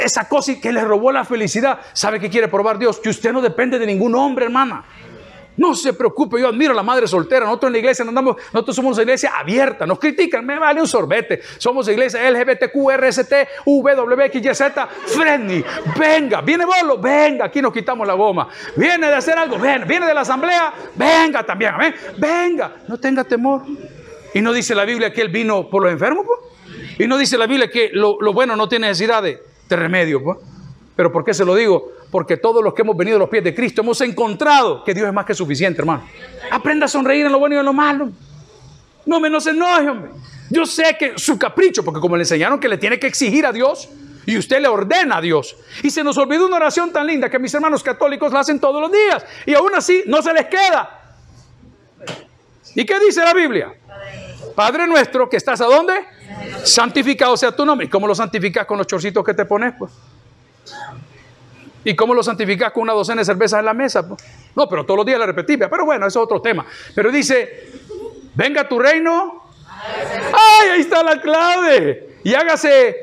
esa 0.05 0.29
cosa 0.29 0.55
que 0.61 0.73
le 0.73 0.85
robó 0.85 1.11
la 1.11 1.25
felicidad. 1.25 1.81
¿Sabe 1.95 2.21
que 2.21 2.31
quiere 2.31 2.47
probar 2.47 2.79
Dios? 2.79 3.01
Que 3.01 3.09
usted 3.09 3.33
no 3.33 3.43
depende 3.43 3.77
de 3.81 3.87
ningún 3.87 4.15
hombre, 4.15 4.45
hermana. 4.45 4.85
No 5.57 5.75
se 5.75 5.93
preocupe, 5.93 6.41
yo 6.41 6.49
admiro 6.49 6.73
a 6.73 6.77
la 6.77 6.83
madre 6.83 7.07
soltera. 7.07 7.45
Nosotros 7.45 7.69
en 7.69 7.73
la 7.75 7.79
iglesia 7.79 8.05
andamos, 8.07 8.37
nosotros 8.53 8.75
somos 8.75 8.95
una 8.95 9.03
iglesia 9.03 9.33
abierta. 9.37 9.87
Nos 9.87 9.99
critican, 9.99 10.45
me 10.47 10.59
vale 10.59 10.81
un 10.81 10.89
sorbete. 10.89 11.41
Somos 11.59 11.89
iglesia 11.89 12.31
LGBTQ, 12.31 12.75
RST, 12.97 13.33
WXYZ, 13.67 14.63
friendly. 15.07 15.65
Venga, 15.99 16.41
viene 16.41 16.65
Bolo, 16.65 16.99
venga, 16.99 17.47
aquí 17.47 17.61
nos 17.61 17.73
quitamos 17.73 18.07
la 18.07 18.15
goma. 18.15 18.49
Viene 18.77 19.09
de 19.09 19.15
hacer 19.15 19.39
algo, 19.39 19.59
ven, 19.59 19.87
viene 19.87 20.07
de 20.07 20.15
la 20.15 20.23
asamblea, 20.23 20.73
venga 20.95 21.45
también, 21.45 21.75
amén. 21.75 21.95
Venga, 22.17 22.77
no 22.89 22.99
tenga 22.99 23.25
temor. 23.25 23.63
Y 24.35 24.41
no 24.41 24.53
dice 24.53 24.75
la 24.75 24.85
Biblia 24.85 25.13
que 25.13 25.21
él 25.21 25.29
vino 25.29 25.69
por 25.69 25.83
los 25.83 25.93
enfermos, 25.93 26.25
pues. 26.27 26.53
Y 26.99 27.07
no 27.07 27.19
dice 27.19 27.37
la 27.37 27.47
Biblia 27.47 27.69
que 27.69 27.91
lo, 27.93 28.17
bueno 28.33 28.57
no 28.57 28.69
tiene 28.69 28.89
necesidad 28.89 29.23
de, 29.23 29.43
de 29.69 29.77
remedio, 29.77 30.23
pues. 30.23 30.39
Pero 30.97 31.13
¿por 31.13 31.25
qué 31.25 31.35
se 31.35 31.45
lo 31.45 31.55
digo? 31.55 31.93
Porque 32.13 32.37
todos 32.37 32.63
los 32.63 32.75
que 32.75 32.83
hemos 32.83 32.95
venido 32.95 33.17
a 33.17 33.21
los 33.21 33.31
pies 33.31 33.43
de 33.43 33.55
Cristo 33.55 33.81
hemos 33.81 33.99
encontrado 34.03 34.85
que 34.85 34.93
Dios 34.93 35.09
es 35.09 35.15
más 35.15 35.25
que 35.25 35.33
suficiente, 35.33 35.81
hermano. 35.81 36.05
Aprenda 36.51 36.85
a 36.85 36.89
sonreír 36.89 37.25
en 37.25 37.33
lo 37.33 37.39
bueno 37.39 37.55
y 37.55 37.59
en 37.59 37.65
lo 37.65 37.73
malo. 37.73 38.11
No 39.07 39.19
me 39.19 39.31
no 39.31 39.41
se 39.41 39.51
enoje, 39.51 39.89
hombre. 39.89 40.11
Yo 40.51 40.67
sé 40.67 40.95
que 40.99 41.15
su 41.17 41.39
capricho, 41.39 41.83
porque 41.83 42.01
como 42.01 42.15
le 42.15 42.25
enseñaron 42.25 42.61
que 42.61 42.69
le 42.69 42.77
tiene 42.77 42.99
que 42.99 43.07
exigir 43.07 43.47
a 43.47 43.53
Dios, 43.53 43.89
y 44.27 44.37
usted 44.37 44.61
le 44.61 44.69
ordena 44.69 45.17
a 45.17 45.21
Dios. 45.23 45.57
Y 45.83 45.89
se 45.89 46.05
nos 46.05 46.19
olvidó 46.19 46.47
una 46.47 46.57
oración 46.57 46.93
tan 46.93 47.07
linda 47.07 47.31
que 47.31 47.39
mis 47.39 47.55
hermanos 47.55 47.83
católicos 47.83 48.31
la 48.31 48.41
hacen 48.41 48.61
todos 48.61 48.79
los 48.79 48.93
días. 48.93 49.25
Y 49.47 49.55
aún 49.55 49.75
así 49.75 50.03
no 50.07 50.21
se 50.21 50.35
les 50.35 50.45
queda. 50.49 51.17
¿Y 52.75 52.85
qué 52.85 53.01
dice 53.01 53.25
la 53.25 53.33
Biblia? 53.33 53.73
Padre 54.55 54.87
nuestro, 54.87 55.31
que 55.31 55.39
estás 55.39 55.63
a 55.63 55.65
dónde? 55.65 55.95
Santificado 56.63 57.39
sea 57.39 57.57
tu 57.57 57.65
nombre. 57.65 57.87
¿Y 57.87 57.89
cómo 57.89 58.07
lo 58.07 58.15
santificas 58.15 58.67
con 58.67 58.77
los 58.77 58.87
chorcitos 58.87 59.25
que 59.25 59.33
te 59.33 59.47
pones? 59.47 59.73
Pues? 59.79 59.91
¿Y 61.85 61.97
cómo 61.97 62.15
lo 62.15 62.23
santificas 62.23 62.73
con 62.73 62.85
una 62.85 62.93
docena 62.93 63.21
de 63.21 63.25
cervezas 63.25 63.59
en 63.61 63.67
la 63.67 63.75
mesa? 63.75 64.07
No, 64.55 64.69
pero 64.69 64.85
todos 64.85 64.99
los 64.99 65.07
días 65.07 65.19
la 65.19 65.27
repetí, 65.27 65.57
pero 65.57 65.85
bueno, 65.85 66.07
eso 66.07 66.21
es 66.21 66.25
otro 66.25 66.41
tema. 66.41 66.65
Pero 66.95 67.11
dice, 67.11 67.71
venga 68.35 68.69
tu 68.69 68.79
reino. 68.79 69.43
¡Ay, 69.67 70.71
ahí 70.71 70.81
está 70.81 71.03
la 71.03 71.21
clave! 71.21 72.19
Y 72.23 72.35
hágase 72.35 72.97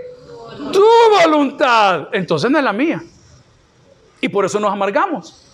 tu 0.72 0.86
voluntad. 1.22 2.08
Entonces 2.14 2.50
no 2.50 2.58
es 2.58 2.64
la 2.64 2.74
mía. 2.74 3.04
Y 4.22 4.30
por 4.30 4.46
eso 4.46 4.60
nos 4.60 4.72
amargamos. 4.72 5.49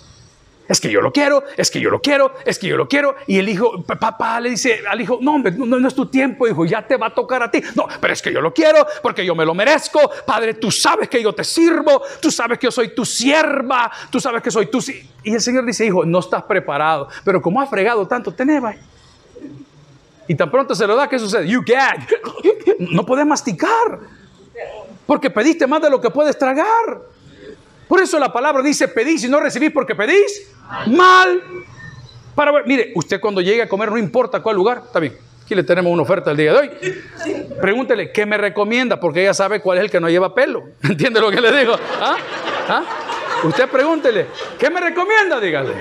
Es 0.67 0.81
que 0.81 0.89
yo 0.89 0.99
lo 0.99 1.11
quiero, 1.11 1.43
es 1.57 1.69
que 1.69 1.79
yo 1.79 1.91
lo 1.91 2.01
quiero, 2.01 2.33
es 2.43 2.57
que 2.57 2.67
yo 2.67 2.75
lo 2.75 2.87
quiero. 2.87 3.15
Y 3.27 3.37
el 3.37 3.47
hijo, 3.49 3.83
papá 3.83 4.39
le 4.39 4.49
dice 4.49 4.81
al 4.89 4.99
hijo, 4.99 5.19
no, 5.21 5.35
hombre, 5.35 5.51
no, 5.51 5.79
no, 5.79 5.87
es 5.87 5.93
tu 5.93 6.07
tiempo, 6.07 6.47
hijo, 6.47 6.65
ya 6.65 6.85
te 6.85 6.97
va 6.97 7.07
a 7.07 7.13
tocar 7.13 7.43
a 7.43 7.51
ti. 7.51 7.61
No, 7.75 7.87
pero 8.01 8.13
es 8.13 8.21
que 8.21 8.33
yo 8.33 8.41
lo 8.41 8.51
quiero 8.51 8.85
porque 9.03 9.23
yo 9.23 9.35
me 9.35 9.45
lo 9.45 9.53
merezco. 9.53 9.99
Padre, 10.25 10.55
tú 10.55 10.71
sabes 10.71 11.07
que 11.07 11.21
yo 11.21 11.33
te 11.33 11.43
sirvo, 11.43 12.01
tú 12.19 12.31
sabes 12.31 12.57
que 12.57 12.65
yo 12.65 12.71
soy 12.71 12.95
tu 12.95 13.05
sierva, 13.05 13.91
tú 14.09 14.19
sabes 14.19 14.41
que 14.41 14.49
soy 14.49 14.65
tu... 14.65 14.83
Y 15.23 15.33
el 15.33 15.41
Señor 15.41 15.65
dice, 15.65 15.85
hijo, 15.85 16.03
no 16.03 16.19
estás 16.19 16.43
preparado, 16.43 17.09
pero 17.23 17.41
como 17.41 17.61
has 17.61 17.69
fregado 17.69 18.07
tanto, 18.07 18.33
tenés, 18.33 18.61
Y 20.27 20.33
tan 20.33 20.49
pronto 20.49 20.73
se 20.73 20.87
lo 20.87 20.95
da, 20.95 21.07
¿qué 21.07 21.19
sucede? 21.19 21.47
You 21.47 21.63
gag. 21.65 22.07
No 22.79 23.05
puedes 23.05 23.25
masticar. 23.25 23.99
Porque 25.05 25.29
pediste 25.29 25.67
más 25.67 25.81
de 25.81 25.91
lo 25.91 26.01
que 26.01 26.09
puedes 26.09 26.37
tragar. 26.37 27.01
Por 27.87 28.01
eso 28.01 28.17
la 28.17 28.33
palabra 28.33 28.63
dice, 28.63 28.87
pedís 28.87 29.23
y 29.23 29.29
no 29.29 29.39
recibís 29.39 29.71
porque 29.71 29.93
pedís 29.93 30.54
mal. 30.87 31.41
Para 32.35 32.51
ver, 32.51 32.65
mire, 32.65 32.91
usted 32.95 33.19
cuando 33.19 33.41
llegue 33.41 33.61
a 33.61 33.69
comer, 33.69 33.89
no 33.89 33.97
importa 33.97 34.41
cuál 34.41 34.55
lugar, 34.55 34.81
está 34.85 34.99
bien. 34.99 35.17
Aquí 35.43 35.53
le 35.53 35.63
tenemos 35.63 35.93
una 35.93 36.01
oferta 36.01 36.31
el 36.31 36.37
día 36.37 36.53
de 36.53 36.59
hoy. 36.59 36.71
Pregúntele, 37.61 38.11
¿qué 38.11 38.25
me 38.25 38.37
recomienda? 38.37 38.99
Porque 38.99 39.21
ella 39.21 39.33
sabe 39.33 39.61
cuál 39.61 39.77
es 39.77 39.85
el 39.85 39.91
que 39.91 39.99
no 39.99 40.09
lleva 40.09 40.33
pelo. 40.33 40.63
¿Entiende 40.83 41.21
lo 41.21 41.29
que 41.29 41.39
le 41.39 41.51
digo? 41.57 41.75
¿Ah? 42.01 42.17
¿Ah? 42.67 42.83
Usted 43.43 43.69
pregúntele, 43.69 44.25
¿qué 44.57 44.69
me 44.69 44.81
recomienda? 44.81 45.39
Dígale. 45.39 45.73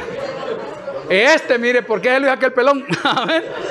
Este, 1.09 1.59
mire, 1.59 1.83
porque 1.83 2.15
él 2.15 2.25
es 2.25 2.31
aquel 2.31 2.53
pelón. 2.53 2.85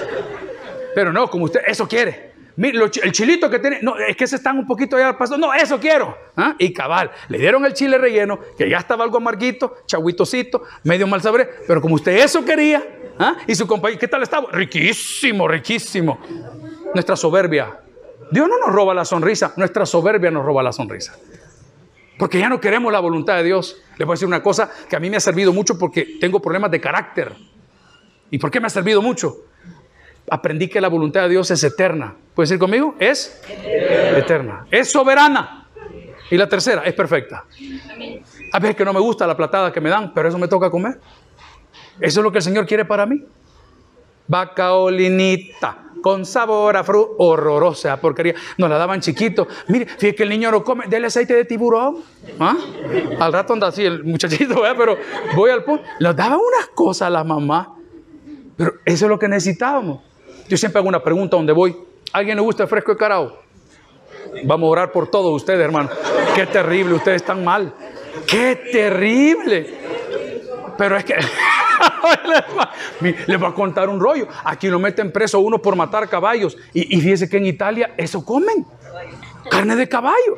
Pero 0.96 1.14
no, 1.14 1.30
como 1.30 1.46
usted, 1.46 1.62
eso 1.68 1.88
quiere. 1.88 2.33
El 2.56 3.12
chilito 3.12 3.50
que 3.50 3.60
tiene, 3.60 3.80
no, 3.82 3.98
es 3.98 4.16
que 4.16 4.28
se 4.28 4.36
están 4.36 4.60
un 4.60 4.68
poquito 4.68 4.96
allá 4.96 5.18
pasando. 5.18 5.48
No, 5.48 5.54
eso 5.54 5.80
quiero. 5.80 6.16
¿Ah? 6.38 6.56
Y 6.60 6.72
cabal, 6.72 7.12
le 7.30 7.40
dieron 7.40 7.66
el 7.66 7.74
chile 7.74 7.98
relleno, 7.98 8.40
que 8.58 8.70
ya 8.70 8.78
estaba 8.78 9.04
algo 9.04 9.18
amarguito, 9.18 9.78
chaguitosito, 9.88 10.64
medio 10.84 11.08
mal 11.08 11.22
sabré. 11.22 11.50
Pero 11.68 11.82
como 11.82 11.96
usted 11.96 12.12
eso 12.18 12.46
quería, 12.46 12.84
¿ah? 13.18 13.38
y 13.48 13.56
su 13.56 13.66
compañero, 13.66 14.00
¿qué 14.00 14.08
tal 14.08 14.22
estaba? 14.22 14.52
Riquísimo, 14.52 15.48
riquísimo. 15.48 16.20
Nuestra 16.94 17.16
soberbia. 17.16 17.80
Dios 18.32 18.48
no 18.48 18.60
nos 18.60 18.74
roba 18.74 18.94
la 18.94 19.06
sonrisa, 19.06 19.54
nuestra 19.58 19.86
soberbia 19.86 20.30
nos 20.30 20.46
roba 20.46 20.62
la 20.62 20.72
sonrisa. 20.72 21.16
Porque 22.18 22.40
ya 22.40 22.50
no 22.50 22.60
queremos 22.62 22.92
la 22.94 23.00
voluntad 23.00 23.36
de 23.38 23.44
Dios. 23.44 23.82
Le 23.98 24.06
voy 24.06 24.14
a 24.14 24.16
decir 24.16 24.28
una 24.28 24.44
cosa 24.44 24.70
que 24.88 24.96
a 24.96 25.00
mí 25.00 25.10
me 25.10 25.18
ha 25.18 25.20
servido 25.20 25.52
mucho 25.52 25.78
porque 25.78 26.18
tengo 26.22 26.40
problemas 26.40 26.70
de 26.72 26.80
carácter. 26.80 27.34
¿Y 28.30 28.38
por 28.38 28.52
qué 28.52 28.60
me 28.60 28.68
ha 28.68 28.70
servido 28.70 29.02
mucho? 29.02 29.46
Aprendí 30.30 30.68
que 30.68 30.82
la 30.82 30.88
voluntad 30.88 31.24
de 31.24 31.30
Dios 31.30 31.50
es 31.52 31.64
eterna. 31.64 32.16
¿Puedes 32.34 32.50
decir 32.50 32.60
conmigo? 32.60 32.96
Es 33.00 33.42
eterna. 34.16 34.66
Es 34.72 34.92
soberana. 34.92 35.68
Y 36.30 36.38
la 36.38 36.48
tercera, 36.48 36.82
es 36.84 36.94
perfecta. 36.94 37.46
A 38.52 38.60
veces 38.60 38.76
que 38.76 38.86
no 38.86 38.94
me 38.94 39.00
gusta 39.00 39.28
la 39.28 39.38
platada 39.38 39.72
que 39.72 39.82
me 39.82 39.90
dan, 39.90 40.14
pero 40.14 40.30
eso 40.30 40.38
me 40.38 40.48
toca 40.48 40.70
comer. 40.70 41.00
Eso 42.00 42.20
es 42.20 42.24
lo 42.24 42.32
que 42.32 42.40
el 42.40 42.44
Señor 42.44 42.66
quiere 42.66 42.86
para 42.86 43.06
mí. 43.06 43.24
Bacaolinita, 44.28 45.78
con 46.02 46.26
sabor 46.26 46.78
a 46.78 46.84
fruta, 46.84 47.12
horrorosa 47.18 48.00
porquería. 48.00 48.34
Nos 48.58 48.70
la 48.70 48.78
daban 48.78 49.02
chiquito. 49.02 49.48
Mire, 49.68 49.86
fíjate 49.86 50.16
que 50.16 50.24
el 50.24 50.30
niño 50.30 50.50
no 50.50 50.64
come, 50.64 50.88
dele 50.88 51.08
aceite 51.08 51.36
de 51.36 51.46
tiburón. 51.46 51.98
¿Ah? 52.40 52.58
Al 53.20 53.34
rato 53.34 53.54
anda 53.54 53.68
así 53.68 53.86
el 53.86 54.04
muchachito, 54.04 54.64
pero 54.78 54.98
voy 55.36 55.52
al 55.52 55.64
punto. 55.64 55.84
Nos 56.00 56.16
daban 56.16 56.40
unas 56.40 56.70
cosas 56.70 57.08
a 57.08 57.10
la 57.10 57.24
mamá. 57.24 57.76
Pero 58.56 58.76
eso 58.86 59.06
es 59.06 59.10
lo 59.10 59.20
que 59.20 59.28
necesitábamos. 59.28 60.13
Yo 60.54 60.58
siempre 60.58 60.78
hago 60.78 60.88
una 60.88 61.02
pregunta 61.02 61.36
donde 61.36 61.52
voy. 61.52 61.76
¿Alguien 62.12 62.36
le 62.38 62.44
gusta 62.44 62.62
el 62.62 62.70
fresco 62.70 62.92
de 62.92 62.98
carao? 63.00 63.40
Vamos 64.44 64.68
a 64.68 64.70
orar 64.70 64.92
por 64.92 65.10
todos 65.10 65.34
ustedes, 65.34 65.60
hermano. 65.60 65.90
Qué 66.36 66.46
terrible, 66.46 66.94
ustedes 66.94 67.24
están 67.24 67.44
mal. 67.44 67.74
Qué 68.28 68.70
terrible. 68.72 69.74
Pero 70.78 70.96
es 70.96 71.06
que 71.06 71.16
les 73.26 73.40
voy 73.40 73.50
a 73.50 73.54
contar 73.56 73.90
un 73.90 74.00
rollo. 74.00 74.28
Aquí 74.44 74.68
lo 74.68 74.78
meten 74.78 75.12
preso 75.12 75.40
uno 75.40 75.60
por 75.60 75.76
matar 75.76 76.08
caballos. 76.08 76.56
Y, 76.72 76.98
y 76.98 77.02
fíjese 77.02 77.28
que 77.28 77.38
en 77.38 77.48
Italia 77.48 77.96
eso 77.98 78.24
comen. 78.24 78.64
Carne 79.50 79.76
de 79.76 79.90
caballo. 79.90 80.38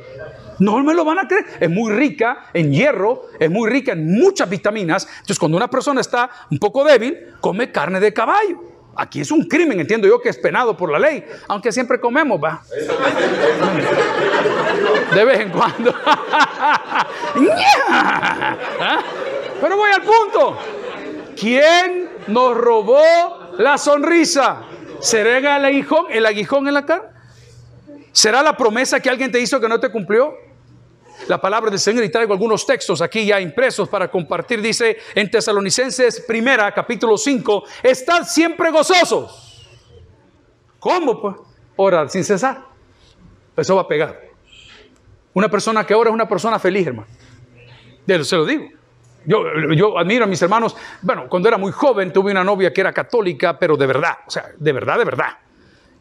No 0.60 0.82
me 0.82 0.94
lo 0.94 1.04
van 1.04 1.20
a 1.20 1.28
creer. 1.28 1.46
Es 1.60 1.70
muy 1.70 1.92
rica 1.92 2.46
en 2.54 2.72
hierro, 2.72 3.24
es 3.38 3.52
muy 3.52 3.70
rica 3.70 3.92
en 3.92 4.14
muchas 4.14 4.50
vitaminas. 4.50 5.10
Entonces, 5.12 5.40
cuando 5.40 5.58
una 5.58 5.70
persona 5.70 6.00
está 6.00 6.30
un 6.50 6.58
poco 6.58 6.86
débil, 6.86 7.34
come 7.42 7.70
carne 7.70 8.00
de 8.00 8.14
caballo. 8.14 8.75
Aquí 8.96 9.20
es 9.22 9.30
un 9.32 9.44
crimen, 9.44 9.80
entiendo 9.80 10.08
yo 10.08 10.22
que 10.22 10.30
es 10.30 10.38
penado 10.38 10.78
por 10.78 10.90
la 10.92 10.98
ley, 10.98 11.26
aunque 11.48 11.72
siempre 11.72 12.00
comemos, 12.00 12.40
va. 12.42 12.64
De 15.14 15.26
vez 15.26 15.40
en 15.42 15.50
cuando. 15.50 15.94
Pero 19.62 19.78
voy 19.78 19.92
al 19.92 20.02
punto. 20.02 20.58
¿Quién 21.38 22.10
nos 22.28 22.56
robó 22.56 23.02
la 23.58 23.78
sonrisa? 23.78 24.62
¿Será 25.02 25.58
el 25.58 25.66
aguijón, 25.66 26.06
el 26.10 26.26
aguijón 26.26 26.68
en 26.68 26.74
la 26.74 26.86
cara? 26.86 27.12
¿Será 28.14 28.42
la 28.42 28.56
promesa 28.56 29.02
que 29.02 29.10
alguien 29.10 29.30
te 29.32 29.42
hizo 29.42 29.60
que 29.60 29.68
no 29.68 29.80
te 29.80 29.92
cumplió? 29.92 30.45
La 31.28 31.40
palabra 31.40 31.70
del 31.70 31.80
Señor 31.80 32.04
y 32.04 32.10
traigo 32.10 32.34
algunos 32.34 32.66
textos 32.66 33.02
aquí 33.02 33.26
ya 33.26 33.40
impresos 33.40 33.90
para 33.90 34.10
compartir. 34.10 34.62
Dice 34.62 34.98
en 35.14 35.30
Tesalonicenses 35.30 36.22
primera, 36.22 36.72
capítulo 36.74 37.18
5, 37.18 37.64
estad 37.84 38.24
siempre 38.24 38.72
gozosos. 38.72 39.68
¿Cómo 40.80 41.22
pues? 41.22 41.36
Ora 41.78 42.08
sin 42.10 42.24
cesar. 42.24 42.64
Eso 43.58 43.76
va 43.76 43.84
a 43.84 43.88
pegar. 43.88 44.22
Una 45.34 45.50
persona 45.50 45.86
que 45.86 45.94
ora 45.94 46.10
es 46.10 46.14
una 46.14 46.28
persona 46.28 46.60
feliz, 46.60 46.88
hermano. 46.88 47.08
Se 48.24 48.36
lo 48.36 48.46
digo. 48.46 48.70
Yo, 49.26 49.44
yo 49.76 49.98
admiro 49.98 50.26
a 50.26 50.28
mis 50.28 50.42
hermanos. 50.42 50.76
Bueno, 51.02 51.28
cuando 51.28 51.48
era 51.48 51.58
muy 51.58 51.72
joven 51.72 52.14
tuve 52.14 52.32
una 52.32 52.44
novia 52.44 52.72
que 52.72 52.82
era 52.82 52.94
católica, 52.94 53.58
pero 53.58 53.76
de 53.76 53.88
verdad, 53.88 54.18
o 54.28 54.30
sea, 54.30 54.52
de 54.56 54.72
verdad, 54.72 55.00
de 55.00 55.06
verdad. 55.06 55.40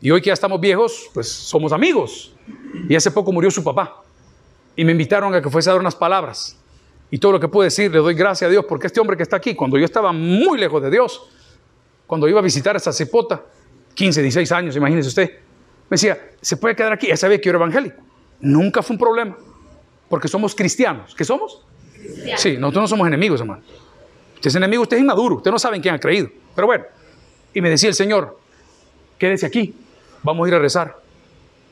Y 0.00 0.10
hoy 0.10 0.20
que 0.20 0.26
ya 0.26 0.34
estamos 0.34 0.60
viejos, 0.60 1.10
pues 1.14 1.32
somos 1.32 1.72
amigos. 1.72 2.36
Y 2.88 2.94
hace 2.94 3.10
poco 3.10 3.32
murió 3.32 3.50
su 3.50 3.64
papá. 3.64 4.03
Y 4.76 4.84
me 4.84 4.92
invitaron 4.92 5.34
a 5.34 5.40
que 5.40 5.50
fuese 5.50 5.70
a 5.70 5.72
dar 5.72 5.80
unas 5.80 5.94
palabras. 5.94 6.58
Y 7.10 7.18
todo 7.18 7.32
lo 7.32 7.40
que 7.40 7.48
puedo 7.48 7.64
decir, 7.64 7.92
le 7.92 7.98
doy 7.98 8.14
gracias 8.14 8.48
a 8.48 8.50
Dios 8.50 8.64
porque 8.68 8.88
este 8.88 9.00
hombre 9.00 9.16
que 9.16 9.22
está 9.22 9.36
aquí, 9.36 9.54
cuando 9.54 9.78
yo 9.78 9.84
estaba 9.84 10.12
muy 10.12 10.58
lejos 10.58 10.82
de 10.82 10.90
Dios, 10.90 11.28
cuando 12.06 12.28
iba 12.28 12.40
a 12.40 12.42
visitar 12.42 12.74
a 12.74 12.78
esa 12.78 12.92
cipota, 12.92 13.42
15, 13.94 14.22
16 14.22 14.52
años, 14.52 14.76
imagínese 14.76 15.08
usted, 15.08 15.30
me 15.30 15.96
decía, 15.96 16.18
¿se 16.40 16.56
puede 16.56 16.74
quedar 16.74 16.92
aquí? 16.92 17.06
Ya 17.06 17.16
sabía 17.16 17.38
que 17.38 17.44
yo 17.44 17.50
era 17.50 17.58
evangélico. 17.58 18.02
Nunca 18.40 18.82
fue 18.82 18.94
un 18.94 18.98
problema, 18.98 19.36
porque 20.08 20.28
somos 20.28 20.54
cristianos. 20.54 21.14
¿Qué 21.14 21.24
somos? 21.24 21.62
Sí, 22.36 22.56
nosotros 22.56 22.82
no 22.82 22.88
somos 22.88 23.06
enemigos, 23.06 23.40
hermano. 23.40 23.62
Usted 24.34 24.48
es 24.48 24.56
enemigo, 24.56 24.82
usted 24.82 24.96
es 24.96 25.02
inmaduro, 25.02 25.36
usted 25.36 25.50
no 25.50 25.58
sabe 25.58 25.76
en 25.76 25.82
quién 25.82 25.94
ha 25.94 25.98
creído. 25.98 26.28
Pero 26.54 26.66
bueno, 26.66 26.84
y 27.52 27.60
me 27.60 27.70
decía 27.70 27.88
el 27.88 27.94
Señor, 27.94 28.38
quédese 29.18 29.46
aquí, 29.46 29.74
vamos 30.22 30.44
a 30.44 30.48
ir 30.48 30.54
a 30.54 30.58
rezar. 30.58 30.98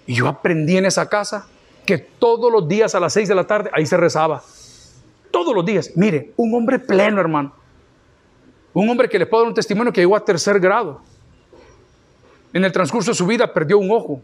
Y 0.06 0.14
yo 0.14 0.28
aprendí 0.28 0.76
en 0.76 0.86
esa 0.86 1.08
casa 1.08 1.48
que 1.84 1.98
todos 1.98 2.50
los 2.50 2.68
días 2.68 2.94
a 2.94 3.00
las 3.00 3.12
6 3.12 3.28
de 3.28 3.34
la 3.34 3.46
tarde 3.46 3.70
ahí 3.72 3.86
se 3.86 3.96
rezaba. 3.96 4.42
Todos 5.30 5.54
los 5.54 5.64
días. 5.64 5.92
Mire, 5.96 6.32
un 6.36 6.54
hombre 6.54 6.78
pleno, 6.78 7.20
hermano. 7.20 7.52
Un 8.74 8.88
hombre 8.88 9.08
que 9.08 9.18
le 9.18 9.26
puedo 9.26 9.42
dar 9.42 9.48
un 9.48 9.54
testimonio 9.54 9.92
que 9.92 10.00
llegó 10.00 10.16
a 10.16 10.24
tercer 10.24 10.60
grado. 10.60 11.00
En 12.52 12.64
el 12.64 12.72
transcurso 12.72 13.10
de 13.10 13.14
su 13.16 13.26
vida 13.26 13.52
perdió 13.52 13.78
un 13.78 13.90
ojo. 13.90 14.20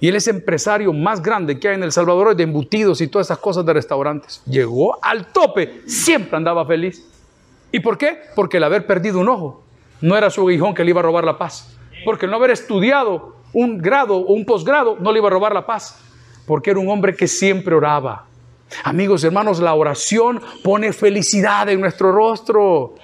Y 0.00 0.08
él 0.08 0.16
es 0.16 0.26
empresario 0.26 0.92
más 0.92 1.22
grande 1.22 1.60
que 1.60 1.68
hay 1.68 1.76
en 1.76 1.82
El 1.84 1.92
Salvador 1.92 2.34
de 2.34 2.42
embutidos 2.42 3.00
y 3.00 3.06
todas 3.06 3.28
esas 3.28 3.38
cosas 3.38 3.64
de 3.64 3.72
restaurantes. 3.72 4.42
Llegó 4.46 4.98
al 5.04 5.26
tope, 5.26 5.82
siempre 5.86 6.36
andaba 6.36 6.66
feliz. 6.66 7.06
¿Y 7.70 7.80
por 7.80 7.96
qué? 7.96 8.18
Porque 8.34 8.56
el 8.56 8.64
haber 8.64 8.86
perdido 8.86 9.20
un 9.20 9.28
ojo 9.28 9.62
no 10.00 10.16
era 10.16 10.28
su 10.30 10.40
aguijón 10.42 10.74
que 10.74 10.82
le 10.84 10.90
iba 10.90 11.00
a 11.00 11.04
robar 11.04 11.24
la 11.24 11.38
paz. 11.38 11.76
Porque 12.04 12.26
el 12.26 12.32
no 12.32 12.38
haber 12.38 12.50
estudiado 12.50 13.36
un 13.52 13.78
grado 13.78 14.16
o 14.16 14.32
un 14.32 14.44
posgrado 14.44 14.96
no 14.98 15.12
le 15.12 15.18
iba 15.18 15.28
a 15.28 15.30
robar 15.30 15.54
la 15.54 15.66
paz. 15.66 15.98
Porque 16.46 16.70
era 16.70 16.80
un 16.80 16.88
hombre 16.88 17.14
que 17.14 17.28
siempre 17.28 17.74
oraba. 17.74 18.26
Amigos, 18.84 19.22
hermanos, 19.24 19.60
la 19.60 19.74
oración 19.74 20.40
pone 20.62 20.92
felicidad 20.92 21.68
en 21.68 21.80
nuestro 21.80 22.12
rostro. 22.12 22.94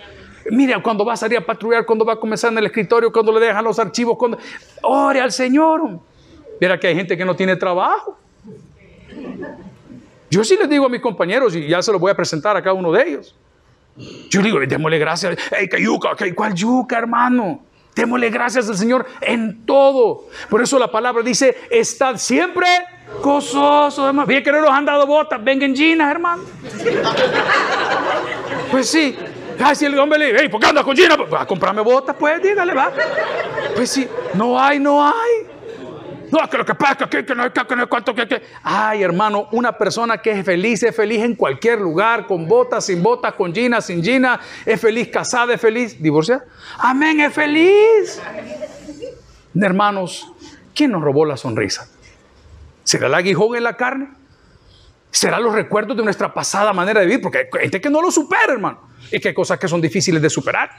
Mira, 0.51 0.83
cuando 0.83 1.05
va 1.05 1.13
a 1.13 1.17
salir 1.17 1.39
a 1.39 1.45
patrullar, 1.45 1.85
cuando 1.85 2.05
va 2.05 2.15
a 2.15 2.17
comenzar 2.17 2.51
en 2.53 2.59
el 2.59 2.67
escritorio, 2.67 3.13
cuando 3.13 3.33
le 3.33 3.47
dejan 3.47 3.65
los 3.65 3.79
archivos, 3.79 4.17
cuando... 4.17 4.39
ore 4.83 5.21
al 5.21 5.31
Señor. 5.31 6.01
Mira 6.61 6.81
que 6.81 6.87
hay 6.87 6.95
gente 6.95 7.17
que 7.17 7.25
no 7.25 7.37
tiene 7.37 7.57
trabajo. 7.57 8.19
Yo 10.31 10.45
sí 10.45 10.57
les 10.57 10.69
digo 10.69 10.87
a 10.87 10.89
mis 10.89 11.01
compañeros, 11.01 11.55
y 11.55 11.69
ya 11.69 11.83
se 11.83 11.93
los 11.93 12.01
voy 12.01 12.11
a 12.11 12.15
presentar 12.15 12.57
a 12.57 12.63
cada 12.63 12.75
uno 12.75 12.93
de 12.93 13.09
ellos. 13.09 13.35
Yo 14.31 14.43
digo, 14.43 14.59
démosle 14.61 14.99
gracias. 14.99 15.37
Hey, 15.51 15.69
que 15.69 15.83
yuca, 15.83 16.11
¿cuál 16.35 16.55
yuca, 16.55 16.99
hermano? 16.99 17.65
Démosle 17.95 18.31
gracias 18.31 18.69
al 18.69 18.77
Señor 18.77 19.07
en 19.21 19.67
todo. 19.67 20.27
Por 20.49 20.63
eso 20.63 20.79
la 20.79 20.91
palabra 20.91 21.23
dice, 21.23 21.57
estad 21.71 22.17
siempre 22.17 22.69
gozoso, 23.23 24.07
hermano. 24.07 24.27
Bien 24.27 24.43
que 24.43 24.53
no 24.53 24.61
nos 24.61 24.71
han 24.71 24.85
dado 24.85 25.07
botas, 25.07 25.43
vengan 25.43 25.75
hermano. 26.01 26.43
Pues 28.71 28.91
sí. 28.91 29.17
Ay, 29.61 29.75
si 29.75 29.85
el 29.87 29.99
hombre 29.99 30.19
le 30.19 30.33
dice, 30.33 30.49
¿por 30.49 30.61
qué 30.61 30.67
andas 30.67 30.85
con 30.85 30.97
ginas? 30.97 31.17
Pues, 31.17 31.33
va 31.33 31.43
a 31.43 31.47
comprarme 31.47 31.83
botas, 31.83 32.15
pues 32.17 32.41
dígale, 32.41 32.75
va. 32.75 32.93
Pues 33.75 33.91
sí, 33.91 34.09
no 34.35 34.61
hay, 34.61 34.79
no 34.79 35.05
hay. 35.05 35.47
No, 36.31 36.49
que 36.49 36.59
lo 36.59 36.65
que 36.65 36.75
pasa 36.75 37.09
que, 37.09 37.25
que, 37.25 37.35
no, 37.35 37.51
que, 37.53 37.77
no, 37.77 37.89
cuánto, 37.89 38.15
que, 38.15 38.29
que. 38.29 38.43
Ay, 38.63 39.03
hermano, 39.03 39.49
una 39.53 39.73
persona 39.73 40.19
que 40.19 40.31
es 40.31 40.45
feliz, 40.45 40.83
es 40.83 40.95
feliz 40.95 41.23
en 41.23 41.35
cualquier 41.35 41.81
lugar, 41.81 42.27
con 42.27 42.47
botas, 42.47 42.87
sin 42.87 43.03
botas, 43.03 43.33
con 43.33 43.53
gina, 43.53 43.81
sin 43.81 44.03
gina, 44.03 44.39
es 44.65 44.81
feliz 44.81 45.09
casada, 45.09 45.55
es 45.55 45.61
feliz 45.61 46.01
divorciada. 46.01 46.45
Amén, 46.79 47.21
es 47.21 47.33
feliz. 47.33 48.21
Hermanos, 49.59 50.31
¿quién 50.75 50.93
nos 50.93 51.03
robó 51.03 51.25
la 51.25 51.37
sonrisa? 51.37 51.89
¿Será 52.89 53.07
el 53.09 53.15
aguijón 53.15 53.55
en 53.55 53.65
la 53.65 53.77
carne? 53.77 54.09
¿Será 55.11 55.39
los 55.41 55.53
recuerdos 55.53 55.95
de 55.95 56.03
nuestra 56.03 56.33
pasada 56.33 56.73
manera 56.73 57.01
de 57.01 57.07
vivir? 57.07 57.21
Porque 57.21 57.49
hay 57.53 57.61
gente 57.61 57.81
que 57.83 57.91
no 57.91 58.01
lo 58.01 58.11
supera, 58.11 58.55
hermano. 58.55 58.81
Y 59.13 59.21
que 59.21 59.29
hay 59.29 59.35
cosas 59.35 59.59
que 59.59 59.69
son 59.69 59.83
difíciles 59.83 60.23
de 60.23 60.31
superar. 60.31 60.71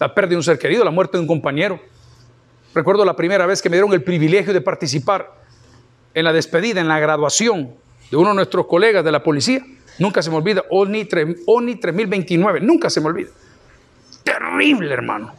La 0.00 0.12
pérdida 0.12 0.30
de 0.30 0.36
un 0.36 0.42
ser 0.42 0.58
querido, 0.58 0.82
la 0.84 0.90
muerte 0.90 1.18
de 1.18 1.20
un 1.20 1.28
compañero 1.28 1.80
Recuerdo 2.74 3.04
la 3.04 3.16
primera 3.16 3.46
vez 3.46 3.60
que 3.60 3.68
me 3.68 3.76
dieron 3.76 3.92
el 3.92 4.02
privilegio 4.02 4.52
de 4.52 4.60
participar 4.60 5.34
en 6.14 6.24
la 6.24 6.32
despedida, 6.32 6.80
en 6.80 6.86
la 6.86 7.00
graduación 7.00 7.74
de 8.10 8.16
uno 8.16 8.28
de 8.28 8.36
nuestros 8.36 8.66
colegas 8.66 9.04
de 9.04 9.10
la 9.10 9.22
policía. 9.22 9.64
Nunca 9.98 10.22
se 10.22 10.30
me 10.30 10.36
olvida, 10.36 10.64
ONI, 10.70 11.04
3029, 11.04 12.60
nunca 12.60 12.88
se 12.88 13.00
me 13.00 13.08
olvida. 13.08 13.30
Terrible, 14.22 14.92
hermano. 14.92 15.32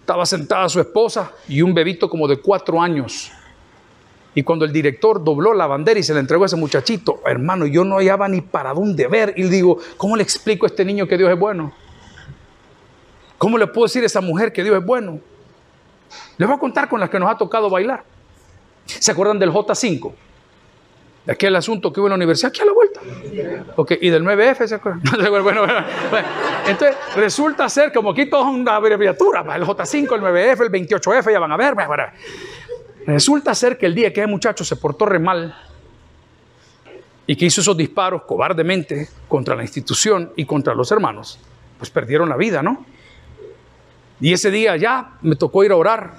Estaba 0.00 0.26
sentada 0.26 0.68
su 0.68 0.78
esposa 0.78 1.32
y 1.48 1.62
un 1.62 1.72
bebito 1.72 2.10
como 2.10 2.28
de 2.28 2.36
cuatro 2.36 2.80
años. 2.80 3.32
Y 4.34 4.42
cuando 4.42 4.64
el 4.64 4.72
director 4.72 5.22
dobló 5.22 5.54
la 5.54 5.66
bandera 5.66 5.98
y 5.98 6.02
se 6.02 6.12
la 6.12 6.20
entregó 6.20 6.42
a 6.42 6.46
ese 6.46 6.56
muchachito, 6.56 7.20
hermano, 7.24 7.66
yo 7.66 7.84
no 7.84 7.96
hallaba 7.96 8.28
ni 8.28 8.40
para 8.40 8.74
dónde 8.74 9.06
ver. 9.06 9.34
Y 9.36 9.44
digo, 9.44 9.78
¿cómo 9.96 10.16
le 10.16 10.22
explico 10.22 10.66
a 10.66 10.68
este 10.68 10.84
niño 10.84 11.06
que 11.06 11.16
Dios 11.16 11.30
es 11.30 11.38
bueno? 11.38 11.72
¿Cómo 13.38 13.58
le 13.58 13.66
puedo 13.66 13.84
decir 13.86 14.02
a 14.02 14.06
esa 14.06 14.20
mujer 14.20 14.52
que 14.52 14.64
Dios 14.64 14.76
es 14.76 14.84
bueno? 14.84 15.20
Les 16.36 16.48
voy 16.48 16.56
a 16.56 16.60
contar 16.60 16.88
con 16.88 16.98
las 16.98 17.10
que 17.10 17.18
nos 17.18 17.30
ha 17.30 17.36
tocado 17.36 17.70
bailar. 17.70 18.02
¿Se 18.86 19.12
acuerdan 19.12 19.38
del 19.38 19.50
J5? 19.50 20.12
De 21.26 21.32
aquel 21.32 21.56
asunto 21.56 21.90
que 21.90 22.00
hubo 22.00 22.08
en 22.08 22.10
la 22.10 22.16
universidad, 22.16 22.50
aquí 22.50 22.60
a 22.60 22.64
la 22.66 22.72
vuelta. 22.72 23.00
Okay. 23.76 23.98
¿Y 24.00 24.10
del 24.10 24.22
9F? 24.24 24.66
¿se 24.66 24.74
acuerdan? 24.74 25.00
Entonces, 26.66 26.96
resulta 27.16 27.68
ser 27.68 27.92
como 27.92 28.10
aquí 28.10 28.26
todo 28.28 28.42
es 28.42 28.54
una 28.54 28.76
abreviatura. 28.76 29.40
El 29.54 29.62
J5, 29.62 30.14
el 30.14 30.20
9F, 30.20 30.60
el 30.62 30.70
28F, 30.70 31.32
ya 31.32 31.38
van 31.38 31.52
a 31.52 31.56
ver. 31.56 31.74
Resulta 33.06 33.54
ser 33.54 33.76
que 33.76 33.86
el 33.86 33.94
día 33.94 34.12
que 34.12 34.20
ese 34.20 34.30
muchacho 34.30 34.64
se 34.64 34.76
portó 34.76 35.06
re 35.06 35.18
mal 35.18 35.54
y 37.26 37.36
que 37.36 37.46
hizo 37.46 37.60
esos 37.60 37.76
disparos 37.76 38.22
cobardemente 38.22 39.08
contra 39.28 39.54
la 39.54 39.62
institución 39.62 40.32
y 40.36 40.44
contra 40.44 40.74
los 40.74 40.90
hermanos, 40.90 41.38
pues 41.78 41.90
perdieron 41.90 42.28
la 42.28 42.36
vida, 42.36 42.62
¿no? 42.62 42.84
Y 44.20 44.32
ese 44.32 44.50
día 44.50 44.76
ya 44.76 45.18
me 45.22 45.36
tocó 45.36 45.64
ir 45.64 45.72
a 45.72 45.76
orar 45.76 46.14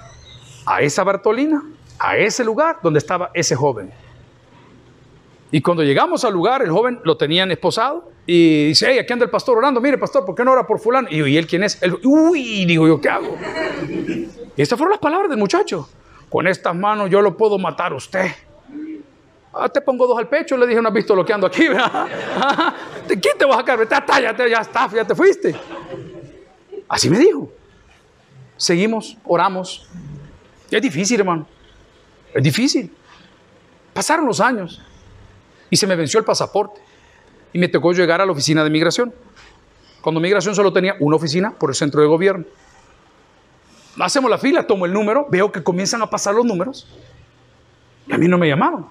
a 0.64 0.82
esa 0.82 1.02
Bartolina, 1.02 1.62
a 1.98 2.16
ese 2.16 2.44
lugar 2.44 2.78
donde 2.82 2.98
estaba 2.98 3.30
ese 3.34 3.56
joven. 3.56 3.90
Y 5.50 5.60
cuando 5.60 5.82
llegamos 5.82 6.24
al 6.24 6.32
lugar, 6.32 6.62
el 6.62 6.70
joven 6.70 7.00
lo 7.04 7.16
tenían 7.16 7.50
esposado 7.50 8.10
y 8.26 8.68
dice, 8.68 8.88
hey, 8.90 8.98
aquí 8.98 9.12
anda 9.12 9.24
el 9.24 9.30
pastor 9.30 9.56
orando, 9.56 9.80
mire 9.80 9.96
pastor, 9.96 10.24
¿por 10.24 10.34
qué 10.34 10.44
no 10.44 10.52
ora 10.52 10.66
por 10.66 10.80
fulano? 10.80 11.08
Y, 11.10 11.22
¿y 11.22 11.36
él 11.36 11.46
quién 11.46 11.62
es? 11.62 11.80
Uy, 12.04 12.64
digo 12.64 12.86
yo, 12.86 13.00
¿qué 13.00 13.08
hago? 13.08 13.36
Y 14.56 14.62
estas 14.62 14.76
fueron 14.76 14.90
las 14.90 15.00
palabras 15.00 15.30
del 15.30 15.38
muchacho. 15.38 15.88
Con 16.28 16.46
estas 16.46 16.74
manos 16.74 17.10
yo 17.10 17.20
lo 17.20 17.36
puedo 17.36 17.58
matar 17.58 17.92
a 17.92 17.96
usted. 17.96 18.30
Ah, 19.52 19.68
te 19.68 19.80
pongo 19.80 20.06
dos 20.06 20.18
al 20.18 20.28
pecho, 20.28 20.56
le 20.56 20.66
dije, 20.66 20.82
no 20.82 20.88
has 20.88 20.94
visto 20.94 21.14
lo 21.14 21.24
que 21.24 21.32
ando 21.32 21.46
aquí, 21.46 21.66
¿verdad? 21.68 22.06
¿Quién 23.08 23.38
te 23.38 23.44
vas 23.46 23.56
a 23.56 23.60
sacar? 23.60 24.22
Ya, 24.22 24.48
ya 24.48 24.58
está, 24.58 24.88
ya 24.92 25.04
te 25.04 25.14
fuiste. 25.14 25.54
Así 26.88 27.08
me 27.08 27.18
dijo. 27.18 27.50
Seguimos, 28.56 29.16
oramos. 29.24 29.88
es 30.70 30.82
difícil, 30.82 31.20
hermano. 31.20 31.46
Es 32.34 32.42
difícil. 32.42 32.94
Pasaron 33.94 34.26
los 34.26 34.40
años 34.40 34.82
y 35.70 35.76
se 35.76 35.86
me 35.86 35.96
venció 35.96 36.18
el 36.18 36.26
pasaporte 36.26 36.80
y 37.52 37.58
me 37.58 37.68
tocó 37.68 37.92
llegar 37.92 38.20
a 38.20 38.26
la 38.26 38.32
oficina 38.32 38.62
de 38.62 38.68
migración. 38.68 39.14
Cuando 40.02 40.20
migración 40.20 40.54
solo 40.54 40.72
tenía 40.72 40.96
una 41.00 41.16
oficina 41.16 41.52
por 41.52 41.70
el 41.70 41.74
centro 41.74 42.02
de 42.02 42.06
gobierno. 42.06 42.44
Hacemos 43.98 44.30
la 44.30 44.38
fila, 44.38 44.66
tomo 44.66 44.86
el 44.86 44.92
número, 44.92 45.26
veo 45.30 45.50
que 45.50 45.62
comienzan 45.62 46.02
a 46.02 46.10
pasar 46.10 46.34
los 46.34 46.44
números 46.44 46.86
y 48.06 48.12
a 48.12 48.18
mí 48.18 48.28
no 48.28 48.38
me 48.38 48.48
llamaban. 48.48 48.86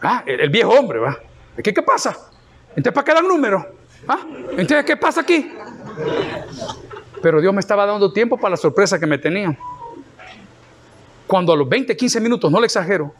Ah, 0.00 0.22
el, 0.26 0.48
viejo 0.50 0.70
hombre, 0.70 0.98
¿va? 1.00 1.18
¿Qué, 1.62 1.72
¿Qué 1.74 1.82
pasa? 1.82 2.16
Entonces, 2.70 2.92
¿para 2.92 3.04
qué 3.04 3.14
dan 3.14 3.26
número? 3.26 3.66
¿Ah? 4.06 4.20
Entonces, 4.52 4.84
¿qué 4.84 4.96
pasa 4.96 5.22
aquí? 5.22 5.52
Pero 7.20 7.40
Dios 7.40 7.52
me 7.52 7.60
estaba 7.60 7.84
dando 7.84 8.12
tiempo 8.12 8.36
para 8.36 8.50
la 8.50 8.56
sorpresa 8.56 8.98
que 9.00 9.06
me 9.06 9.18
tenía. 9.18 9.56
Cuando 11.26 11.52
a 11.52 11.56
los 11.56 11.68
20, 11.68 11.96
15 11.96 12.20
minutos, 12.20 12.50
no 12.50 12.60
le 12.60 12.66
exagero, 12.66 13.12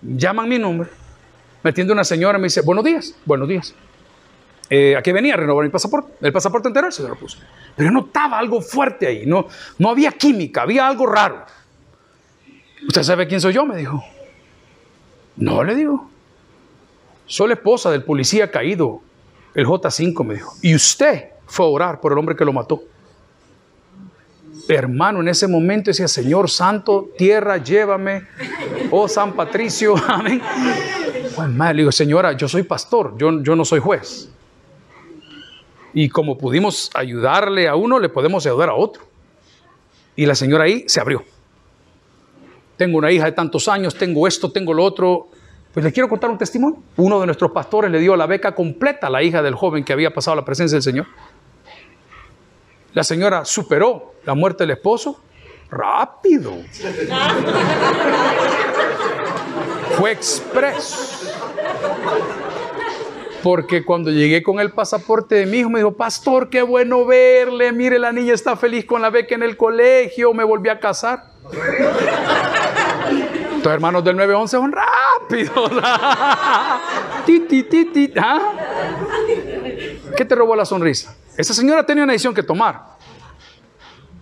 llaman 0.00 0.48
mi 0.48 0.58
nombre, 0.58 0.88
me 1.62 1.70
atiende 1.70 1.92
una 1.92 2.04
señora 2.04 2.38
y 2.38 2.40
me 2.40 2.46
dice, 2.46 2.62
buenos 2.62 2.84
días, 2.84 3.14
buenos 3.24 3.48
días. 3.48 3.74
Eh, 4.70 4.96
¿A 4.96 5.02
qué 5.02 5.12
venía 5.12 5.34
a 5.34 5.36
renovar 5.36 5.64
mi 5.64 5.70
pasaporte? 5.70 6.12
El 6.20 6.32
pasaporte 6.32 6.68
entero 6.68 6.90
se 6.90 7.06
lo 7.06 7.14
puse. 7.16 7.38
Pero 7.76 7.90
notaba 7.90 8.38
algo 8.38 8.60
fuerte 8.60 9.06
ahí, 9.06 9.26
no, 9.26 9.46
no 9.78 9.90
había 9.90 10.12
química, 10.12 10.62
había 10.62 10.86
algo 10.86 11.06
raro. 11.06 11.44
¿Usted 12.86 13.02
sabe 13.02 13.26
quién 13.26 13.40
soy 13.40 13.52
yo? 13.52 13.64
Me 13.64 13.76
dijo. 13.76 14.02
No, 15.36 15.64
le 15.64 15.74
digo. 15.74 16.10
Soy 17.26 17.48
la 17.48 17.54
esposa 17.54 17.90
del 17.90 18.04
policía 18.04 18.50
caído, 18.50 19.00
el 19.54 19.66
J5 19.66 20.24
me 20.24 20.34
dijo. 20.34 20.54
Y 20.62 20.74
usted 20.74 21.30
fue 21.46 21.66
a 21.66 21.68
orar 21.68 22.00
por 22.00 22.12
el 22.12 22.18
hombre 22.18 22.36
que 22.36 22.44
lo 22.44 22.52
mató. 22.52 22.82
Hermano, 24.68 25.20
en 25.20 25.28
ese 25.28 25.46
momento 25.46 25.90
decía, 25.90 26.08
Señor 26.08 26.50
Santo, 26.50 27.10
tierra, 27.18 27.58
llévame. 27.58 28.22
Oh 28.90 29.08
San 29.08 29.32
Patricio, 29.32 29.94
amén. 30.08 30.40
Pues 31.34 31.48
mal, 31.48 31.76
le 31.76 31.82
digo, 31.82 31.92
señora, 31.92 32.32
yo 32.32 32.48
soy 32.48 32.62
pastor, 32.62 33.14
yo, 33.18 33.42
yo 33.42 33.56
no 33.56 33.64
soy 33.64 33.80
juez. 33.80 34.30
Y 35.94 36.08
como 36.08 36.36
pudimos 36.36 36.90
ayudarle 36.92 37.68
a 37.68 37.76
uno, 37.76 38.00
le 38.00 38.08
podemos 38.08 38.44
ayudar 38.44 38.68
a 38.68 38.74
otro. 38.74 39.04
Y 40.16 40.26
la 40.26 40.34
señora 40.34 40.64
ahí 40.64 40.84
se 40.88 41.00
abrió. 41.00 41.24
Tengo 42.76 42.98
una 42.98 43.12
hija 43.12 43.26
de 43.26 43.32
tantos 43.32 43.68
años, 43.68 43.94
tengo 43.94 44.26
esto, 44.26 44.50
tengo 44.50 44.74
lo 44.74 44.82
otro. 44.82 45.28
Pues 45.72 45.84
le 45.84 45.92
quiero 45.92 46.08
contar 46.08 46.30
un 46.30 46.38
testimonio. 46.38 46.82
Uno 46.96 47.20
de 47.20 47.26
nuestros 47.26 47.52
pastores 47.52 47.90
le 47.90 48.00
dio 48.00 48.16
la 48.16 48.26
beca 48.26 48.54
completa 48.54 49.06
a 49.06 49.10
la 49.10 49.22
hija 49.22 49.40
del 49.40 49.54
joven 49.54 49.84
que 49.84 49.92
había 49.92 50.12
pasado 50.12 50.36
la 50.36 50.44
presencia 50.44 50.74
del 50.74 50.82
Señor. 50.82 51.06
La 52.92 53.04
señora 53.04 53.44
superó 53.44 54.14
la 54.24 54.34
muerte 54.34 54.64
del 54.64 54.72
esposo 54.72 55.20
rápido. 55.70 56.54
Fue 59.96 60.12
expreso. 60.12 61.32
Porque 63.44 63.84
cuando 63.84 64.10
llegué 64.10 64.42
con 64.42 64.58
el 64.58 64.70
pasaporte 64.70 65.34
de 65.34 65.44
mi 65.44 65.58
hijo, 65.58 65.68
me 65.68 65.80
dijo, 65.80 65.92
pastor, 65.92 66.48
qué 66.48 66.62
bueno 66.62 67.04
verle. 67.04 67.72
Mire, 67.72 67.98
la 67.98 68.10
niña 68.10 68.32
está 68.32 68.56
feliz 68.56 68.86
con 68.86 69.02
la 69.02 69.10
beca 69.10 69.34
en 69.34 69.42
el 69.42 69.54
colegio. 69.54 70.32
Me 70.32 70.44
volví 70.44 70.70
a 70.70 70.80
casar. 70.80 71.24
Los 73.62 73.66
hermanos 73.66 74.02
del 74.02 74.16
911 74.16 74.56
son 74.56 74.72
rápidos. 74.72 75.72
¿ah? 78.18 78.52
¿Qué 80.16 80.24
te 80.24 80.34
robó 80.34 80.56
la 80.56 80.64
sonrisa? 80.64 81.14
Esa 81.36 81.52
señora 81.52 81.84
tenía 81.84 82.04
una 82.04 82.14
decisión 82.14 82.32
que 82.32 82.42
tomar. 82.42 82.94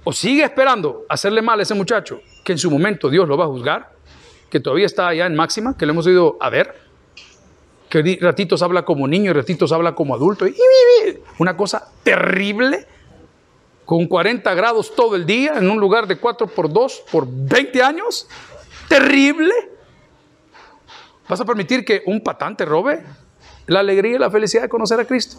O 0.03 0.13
sigue 0.13 0.43
esperando 0.43 1.07
hacerle 1.09 1.43
mal 1.43 1.61
a 1.61 1.63
ese 1.63 1.75
muchacho, 1.75 2.21
que 2.43 2.51
en 2.51 2.59
su 2.59 2.69
momento 2.73 3.09
Dios 3.09 3.29
lo 3.29 3.37
va 3.37 3.45
a 3.45 3.49
juzgar, 3.49 3.93
que 4.51 4.59
todavía 4.59 4.87
está 4.87 5.07
allá 5.07 5.27
en 5.27 5.37
máxima, 5.37 5.77
que 5.79 5.87
le 5.87 5.93
hemos 5.93 6.09
ido 6.09 6.39
a 6.41 6.51
ver 6.51 6.82
que 7.93 8.19
ratitos 8.23 8.63
habla 8.63 8.87
como 8.87 9.07
niño 9.07 9.33
y 9.33 9.35
ratitos 9.35 9.71
habla 9.71 9.95
como 9.95 10.15
adulto. 10.15 10.47
Una 11.39 11.59
cosa 11.59 11.93
terrible, 12.03 12.87
con 13.85 14.07
40 14.07 14.55
grados 14.55 14.95
todo 14.95 15.15
el 15.15 15.27
día, 15.27 15.59
en 15.59 15.69
un 15.69 15.79
lugar 15.79 16.07
de 16.07 16.17
4 16.17 16.47
por 16.47 16.73
2 16.73 17.05
por 17.13 17.27
20 17.29 17.83
años. 17.83 18.27
Terrible. 18.89 19.53
¿Vas 21.29 21.43
a 21.43 21.45
permitir 21.45 21.85
que 21.85 22.03
un 22.07 22.23
patán 22.23 22.57
te 22.57 22.65
robe 22.65 23.05
la 23.67 23.81
alegría 23.81 24.17
y 24.17 24.19
la 24.19 24.31
felicidad 24.31 24.63
de 24.63 24.69
conocer 24.71 24.99
a 24.99 25.05
Cristo? 25.05 25.37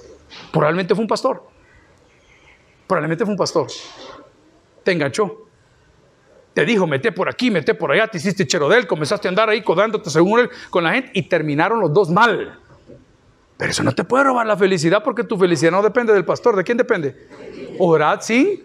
Probablemente 0.51 0.93
fue 0.93 1.01
un 1.01 1.07
pastor. 1.07 1.49
Probablemente 2.85 3.25
fue 3.25 3.31
un 3.31 3.37
pastor. 3.37 3.65
Te 4.83 4.91
enganchó. 4.91 5.42
Te 6.53 6.65
dijo, 6.65 6.85
mete 6.85 7.11
por 7.11 7.29
aquí, 7.29 7.49
mete 7.49 7.73
por 7.73 7.91
allá, 7.91 8.07
te 8.07 8.17
hiciste 8.17 8.45
chero 8.45 8.69
de 8.69 8.77
él, 8.77 8.87
comenzaste 8.87 9.27
a 9.27 9.29
andar 9.29 9.49
ahí 9.49 9.63
codándote 9.63 10.09
según 10.09 10.41
él 10.41 10.49
con 10.69 10.83
la 10.83 10.93
gente 10.93 11.11
y 11.13 11.23
terminaron 11.23 11.79
los 11.79 11.91
dos 11.93 12.09
mal. 12.09 12.59
Pero 13.57 13.71
eso 13.71 13.83
no 13.83 13.93
te 13.93 14.03
puede 14.03 14.25
robar 14.25 14.45
la 14.45 14.57
felicidad 14.57 15.03
porque 15.03 15.23
tu 15.23 15.37
felicidad 15.37 15.71
no 15.71 15.81
depende 15.81 16.13
del 16.13 16.25
pastor. 16.25 16.55
¿De 16.55 16.63
quién 16.63 16.77
depende? 16.77 17.27
Orad, 17.79 18.19
sí. 18.21 18.63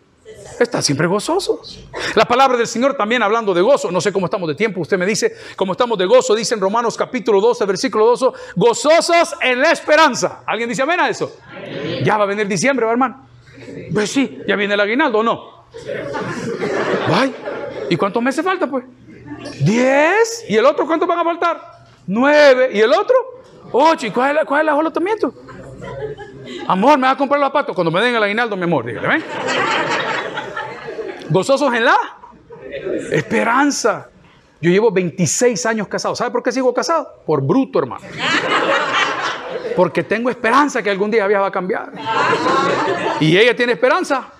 Están 0.58 0.82
siempre 0.82 1.06
gozosos. 1.06 1.86
La 2.14 2.24
palabra 2.24 2.56
del 2.56 2.66
Señor 2.66 2.94
también 2.94 3.22
hablando 3.22 3.54
de 3.54 3.60
gozo. 3.60 3.90
No 3.90 4.00
sé 4.00 4.12
cómo 4.12 4.26
estamos 4.26 4.48
de 4.48 4.54
tiempo. 4.54 4.80
Usted 4.80 4.98
me 4.98 5.06
dice, 5.06 5.34
cómo 5.56 5.72
estamos 5.72 5.96
de 5.98 6.06
gozo. 6.06 6.34
Dice 6.34 6.54
en 6.54 6.60
Romanos 6.60 6.96
capítulo 6.96 7.40
12, 7.40 7.64
versículo 7.64 8.06
12, 8.06 8.26
gozosos 8.56 9.34
en 9.40 9.60
la 9.60 9.70
esperanza. 9.70 10.42
¿Alguien 10.46 10.68
dice 10.68 10.82
amén 10.82 11.00
a 11.00 11.08
eso? 11.08 11.36
Ya 12.02 12.16
va 12.16 12.24
a 12.24 12.26
venir 12.26 12.48
diciembre, 12.48 12.86
hermano. 12.88 13.26
Pues 13.92 14.10
sí, 14.10 14.40
ya 14.46 14.56
viene 14.56 14.74
el 14.74 14.80
aguinaldo, 14.80 15.18
¿o 15.18 15.22
no? 15.22 15.64
Ay, 17.08 17.34
¿Y 17.90 17.96
cuántos 17.96 18.22
meses 18.22 18.44
falta, 18.44 18.66
pues? 18.66 18.84
Diez. 19.60 20.44
¿Y 20.48 20.56
el 20.56 20.66
otro 20.66 20.86
cuántos 20.86 21.08
van 21.08 21.18
a 21.18 21.24
faltar? 21.24 21.60
Nueve. 22.06 22.70
¿Y 22.72 22.80
el 22.80 22.92
otro? 22.92 23.16
Ocho. 23.72 24.06
¿Y 24.06 24.10
cuál 24.10 24.38
es, 24.38 24.44
cuál 24.44 24.60
es 24.60 24.62
el 24.62 24.68
ajolotamiento? 24.70 25.34
Amor, 26.66 26.98
me 26.98 27.06
vas 27.06 27.14
a 27.14 27.18
comprar 27.18 27.40
los 27.40 27.48
zapatos 27.48 27.74
cuando 27.74 27.90
me 27.90 28.00
den 28.00 28.14
el 28.14 28.22
aguinaldo, 28.22 28.56
mi 28.56 28.64
amor. 28.64 28.86
Dígale, 28.86 29.08
¿ven? 29.08 29.24
Gozosos 31.30 31.72
en 31.74 31.84
la 31.84 31.96
esperanza. 33.12 34.08
Yo 34.60 34.70
llevo 34.70 34.90
26 34.90 35.66
años 35.66 35.88
casado. 35.88 36.16
¿Sabe 36.16 36.30
por 36.30 36.42
qué 36.42 36.50
sigo 36.50 36.74
casado? 36.74 37.22
Por 37.24 37.42
bruto, 37.42 37.78
hermano. 37.78 38.04
Porque 39.76 40.02
tengo 40.02 40.30
esperanza 40.30 40.82
que 40.82 40.90
algún 40.90 41.10
día 41.10 41.28
la 41.28 41.40
va 41.40 41.46
a 41.46 41.52
cambiar. 41.52 41.92
Y 43.20 43.36
ella 43.36 43.54
tiene 43.54 43.74
esperanza 43.74 44.32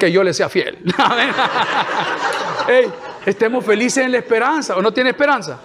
que 0.00 0.10
yo 0.10 0.22
le 0.22 0.32
sea 0.32 0.48
fiel. 0.48 0.78
estemos 3.24 3.64
felices 3.64 4.04
en 4.04 4.12
la 4.12 4.18
esperanza. 4.18 4.76
¿O 4.76 4.82
no 4.82 4.92
tiene 4.92 5.10
esperanza? 5.10 5.60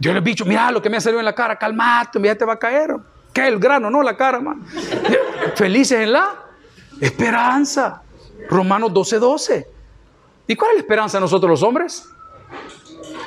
Yo 0.00 0.12
le 0.12 0.18
he 0.18 0.22
dicho, 0.22 0.44
mira 0.44 0.70
lo 0.70 0.82
que 0.82 0.90
me 0.90 0.96
ha 0.96 1.00
salido 1.00 1.20
en 1.20 1.24
la 1.24 1.34
cara, 1.34 1.56
calmate, 1.56 2.18
mira, 2.18 2.34
te 2.34 2.44
va 2.44 2.54
a 2.54 2.58
caer. 2.58 2.94
¿Qué? 3.32 3.46
El 3.46 3.58
grano, 3.58 3.90
no 3.90 4.02
la 4.02 4.16
cara, 4.16 4.40
man. 4.40 4.64
Felices 5.56 6.00
en 6.00 6.12
la 6.12 6.44
esperanza. 7.00 8.02
Romanos 8.48 8.92
12, 8.92 9.18
12. 9.18 9.66
¿Y 10.46 10.56
cuál 10.56 10.72
es 10.72 10.76
la 10.76 10.80
esperanza 10.80 11.16
de 11.18 11.22
nosotros 11.22 11.50
los 11.50 11.62
hombres? 11.62 12.08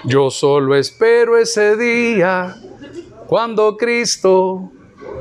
Yo 0.04 0.30
solo 0.30 0.76
espero 0.76 1.38
ese 1.38 1.76
día 1.76 2.56
cuando 3.26 3.76
Cristo 3.76 4.72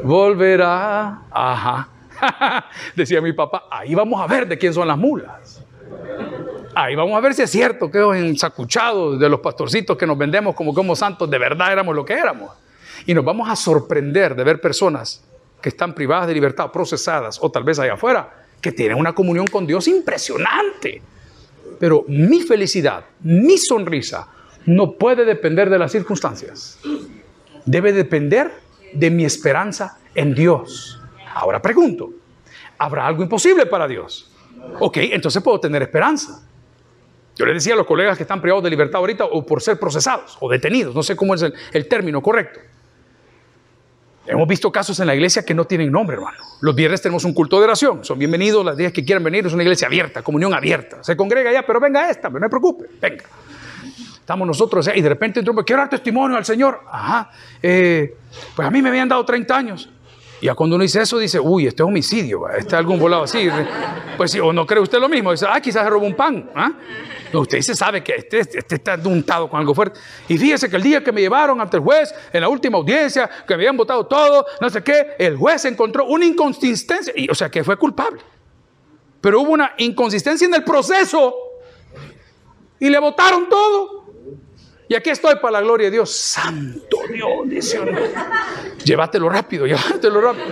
volverá. 0.04 1.22
Ajá. 1.30 1.88
Decía 2.96 3.20
mi 3.20 3.32
papá, 3.32 3.64
ahí 3.70 3.94
vamos 3.94 4.20
a 4.20 4.26
ver 4.26 4.46
de 4.46 4.58
quién 4.58 4.72
son 4.72 4.86
las 4.86 4.98
mulas. 4.98 5.55
Ahí 6.78 6.94
vamos 6.94 7.16
a 7.16 7.20
ver 7.20 7.32
si 7.32 7.40
es 7.40 7.50
cierto 7.50 7.90
que 7.90 7.98
los 7.98 8.14
ensacuchados 8.14 9.18
de 9.18 9.30
los 9.30 9.40
pastorcitos 9.40 9.96
que 9.96 10.06
nos 10.06 10.18
vendemos 10.18 10.54
como 10.54 10.74
como 10.74 10.94
santos, 10.94 11.30
de 11.30 11.38
verdad 11.38 11.72
éramos 11.72 11.96
lo 11.96 12.04
que 12.04 12.12
éramos. 12.12 12.50
Y 13.06 13.14
nos 13.14 13.24
vamos 13.24 13.48
a 13.48 13.56
sorprender 13.56 14.36
de 14.36 14.44
ver 14.44 14.60
personas 14.60 15.24
que 15.62 15.70
están 15.70 15.94
privadas 15.94 16.26
de 16.26 16.34
libertad, 16.34 16.70
procesadas, 16.70 17.38
o 17.40 17.50
tal 17.50 17.64
vez 17.64 17.78
allá 17.78 17.94
afuera, 17.94 18.44
que 18.60 18.72
tienen 18.72 18.98
una 18.98 19.14
comunión 19.14 19.46
con 19.46 19.66
Dios 19.66 19.88
impresionante. 19.88 21.00
Pero 21.80 22.04
mi 22.08 22.42
felicidad, 22.42 23.06
mi 23.20 23.56
sonrisa, 23.56 24.28
no 24.66 24.92
puede 24.92 25.24
depender 25.24 25.70
de 25.70 25.78
las 25.78 25.92
circunstancias. 25.92 26.78
Debe 27.64 27.94
depender 27.94 28.52
de 28.92 29.10
mi 29.10 29.24
esperanza 29.24 29.96
en 30.14 30.34
Dios. 30.34 31.00
Ahora 31.32 31.62
pregunto, 31.62 32.10
¿habrá 32.76 33.06
algo 33.06 33.22
imposible 33.22 33.64
para 33.64 33.88
Dios? 33.88 34.30
Ok, 34.78 34.98
entonces 34.98 35.42
puedo 35.42 35.58
tener 35.58 35.80
esperanza. 35.80 36.45
Yo 37.36 37.44
le 37.44 37.52
decía 37.52 37.74
a 37.74 37.76
los 37.76 37.86
colegas 37.86 38.16
que 38.16 38.22
están 38.22 38.40
privados 38.40 38.64
de 38.64 38.70
libertad 38.70 38.98
ahorita 38.98 39.26
o 39.26 39.44
por 39.44 39.62
ser 39.62 39.78
procesados 39.78 40.36
o 40.40 40.50
detenidos, 40.50 40.94
no 40.94 41.02
sé 41.02 41.14
cómo 41.14 41.34
es 41.34 41.44
el, 41.72 41.88
término 41.88 42.22
correcto. 42.22 42.60
Hemos 44.26 44.48
visto 44.48 44.72
casos 44.72 44.98
en 44.98 45.06
la 45.06 45.14
iglesia 45.14 45.44
que 45.44 45.54
no 45.54 45.66
tienen 45.66 45.92
nombre, 45.92 46.16
hermano. 46.16 46.38
Los 46.60 46.74
viernes 46.74 47.00
tenemos 47.00 47.24
un 47.24 47.32
culto 47.32 47.58
de 47.58 47.64
oración. 47.64 48.04
Son 48.04 48.18
bienvenidos 48.18 48.64
las 48.64 48.76
días 48.76 48.92
que 48.92 49.04
quieran 49.04 49.22
venir. 49.22 49.46
Es 49.46 49.52
una 49.52 49.62
iglesia 49.62 49.86
abierta, 49.86 50.22
comunión 50.22 50.52
abierta. 50.52 51.04
Se 51.04 51.16
congrega 51.16 51.52
ya, 51.52 51.64
pero 51.64 51.78
venga 51.78 52.10
esta, 52.10 52.28
no 52.28 52.40
se 52.40 52.48
preocupe, 52.48 52.86
venga. 53.00 53.24
Estamos 54.18 54.48
nosotros 54.48 54.90
y 54.92 55.00
de 55.00 55.08
repente 55.08 55.38
entró, 55.38 55.54
quiero 55.64 55.82
dar 55.82 55.90
testimonio 55.90 56.36
al 56.36 56.44
Señor. 56.44 56.80
Ajá. 56.90 57.30
Eh, 57.62 58.16
pues 58.56 58.66
a 58.66 58.70
mí 58.72 58.82
me 58.82 58.88
habían 58.88 59.08
dado 59.08 59.24
30 59.24 59.56
años. 59.56 59.88
Y 60.40 60.48
cuando 60.50 60.76
uno 60.76 60.82
dice 60.82 61.00
eso, 61.00 61.18
dice, 61.18 61.40
uy, 61.40 61.66
este 61.66 61.82
es 61.82 61.86
homicidio, 61.86 62.48
este 62.48 62.68
es 62.68 62.74
algún 62.74 62.98
volado 62.98 63.22
así. 63.22 63.48
Pues 64.16 64.30
sí, 64.30 64.40
o 64.40 64.52
no 64.52 64.66
cree 64.66 64.80
usted 64.80 64.98
lo 64.98 65.08
mismo, 65.08 65.32
dice, 65.32 65.46
ah, 65.48 65.60
quizás 65.60 65.84
se 65.84 65.90
robó 65.90 66.06
un 66.06 66.14
pan. 66.14 66.50
¿ah? 66.54 66.72
Usted 67.32 67.58
dice, 67.58 67.74
sabe 67.74 68.04
que 68.04 68.14
este, 68.16 68.40
este, 68.40 68.74
está 68.74 68.98
untado 69.04 69.48
con 69.48 69.58
algo 69.58 69.74
fuerte. 69.74 69.98
Y 70.28 70.36
fíjese 70.36 70.68
que 70.68 70.76
el 70.76 70.82
día 70.82 71.02
que 71.02 71.10
me 71.10 71.22
llevaron 71.22 71.60
ante 71.60 71.78
el 71.78 71.82
juez, 71.82 72.14
en 72.32 72.42
la 72.42 72.48
última 72.48 72.76
audiencia, 72.76 73.28
que 73.46 73.54
me 73.54 73.62
habían 73.62 73.76
votado 73.76 74.06
todo, 74.06 74.44
no 74.60 74.68
sé 74.68 74.82
qué, 74.82 75.14
el 75.18 75.36
juez 75.36 75.64
encontró 75.64 76.04
una 76.06 76.26
inconsistencia, 76.26 77.12
y, 77.16 77.30
o 77.30 77.34
sea, 77.34 77.50
que 77.50 77.64
fue 77.64 77.76
culpable. 77.76 78.20
Pero 79.20 79.40
hubo 79.40 79.52
una 79.52 79.72
inconsistencia 79.78 80.46
en 80.46 80.54
el 80.54 80.64
proceso 80.64 81.34
y 82.78 82.90
le 82.90 82.98
votaron 82.98 83.48
todo. 83.48 83.95
Y 84.88 84.94
aquí 84.94 85.10
estoy 85.10 85.36
para 85.36 85.52
la 85.52 85.60
gloria 85.62 85.86
de 85.86 85.92
Dios. 85.92 86.10
Santo 86.10 86.98
Dios, 87.12 87.30
dice 87.46 87.80
Llévatelo 88.84 89.28
rápido, 89.28 89.66
llévatelo 89.66 90.20
rápido. 90.20 90.46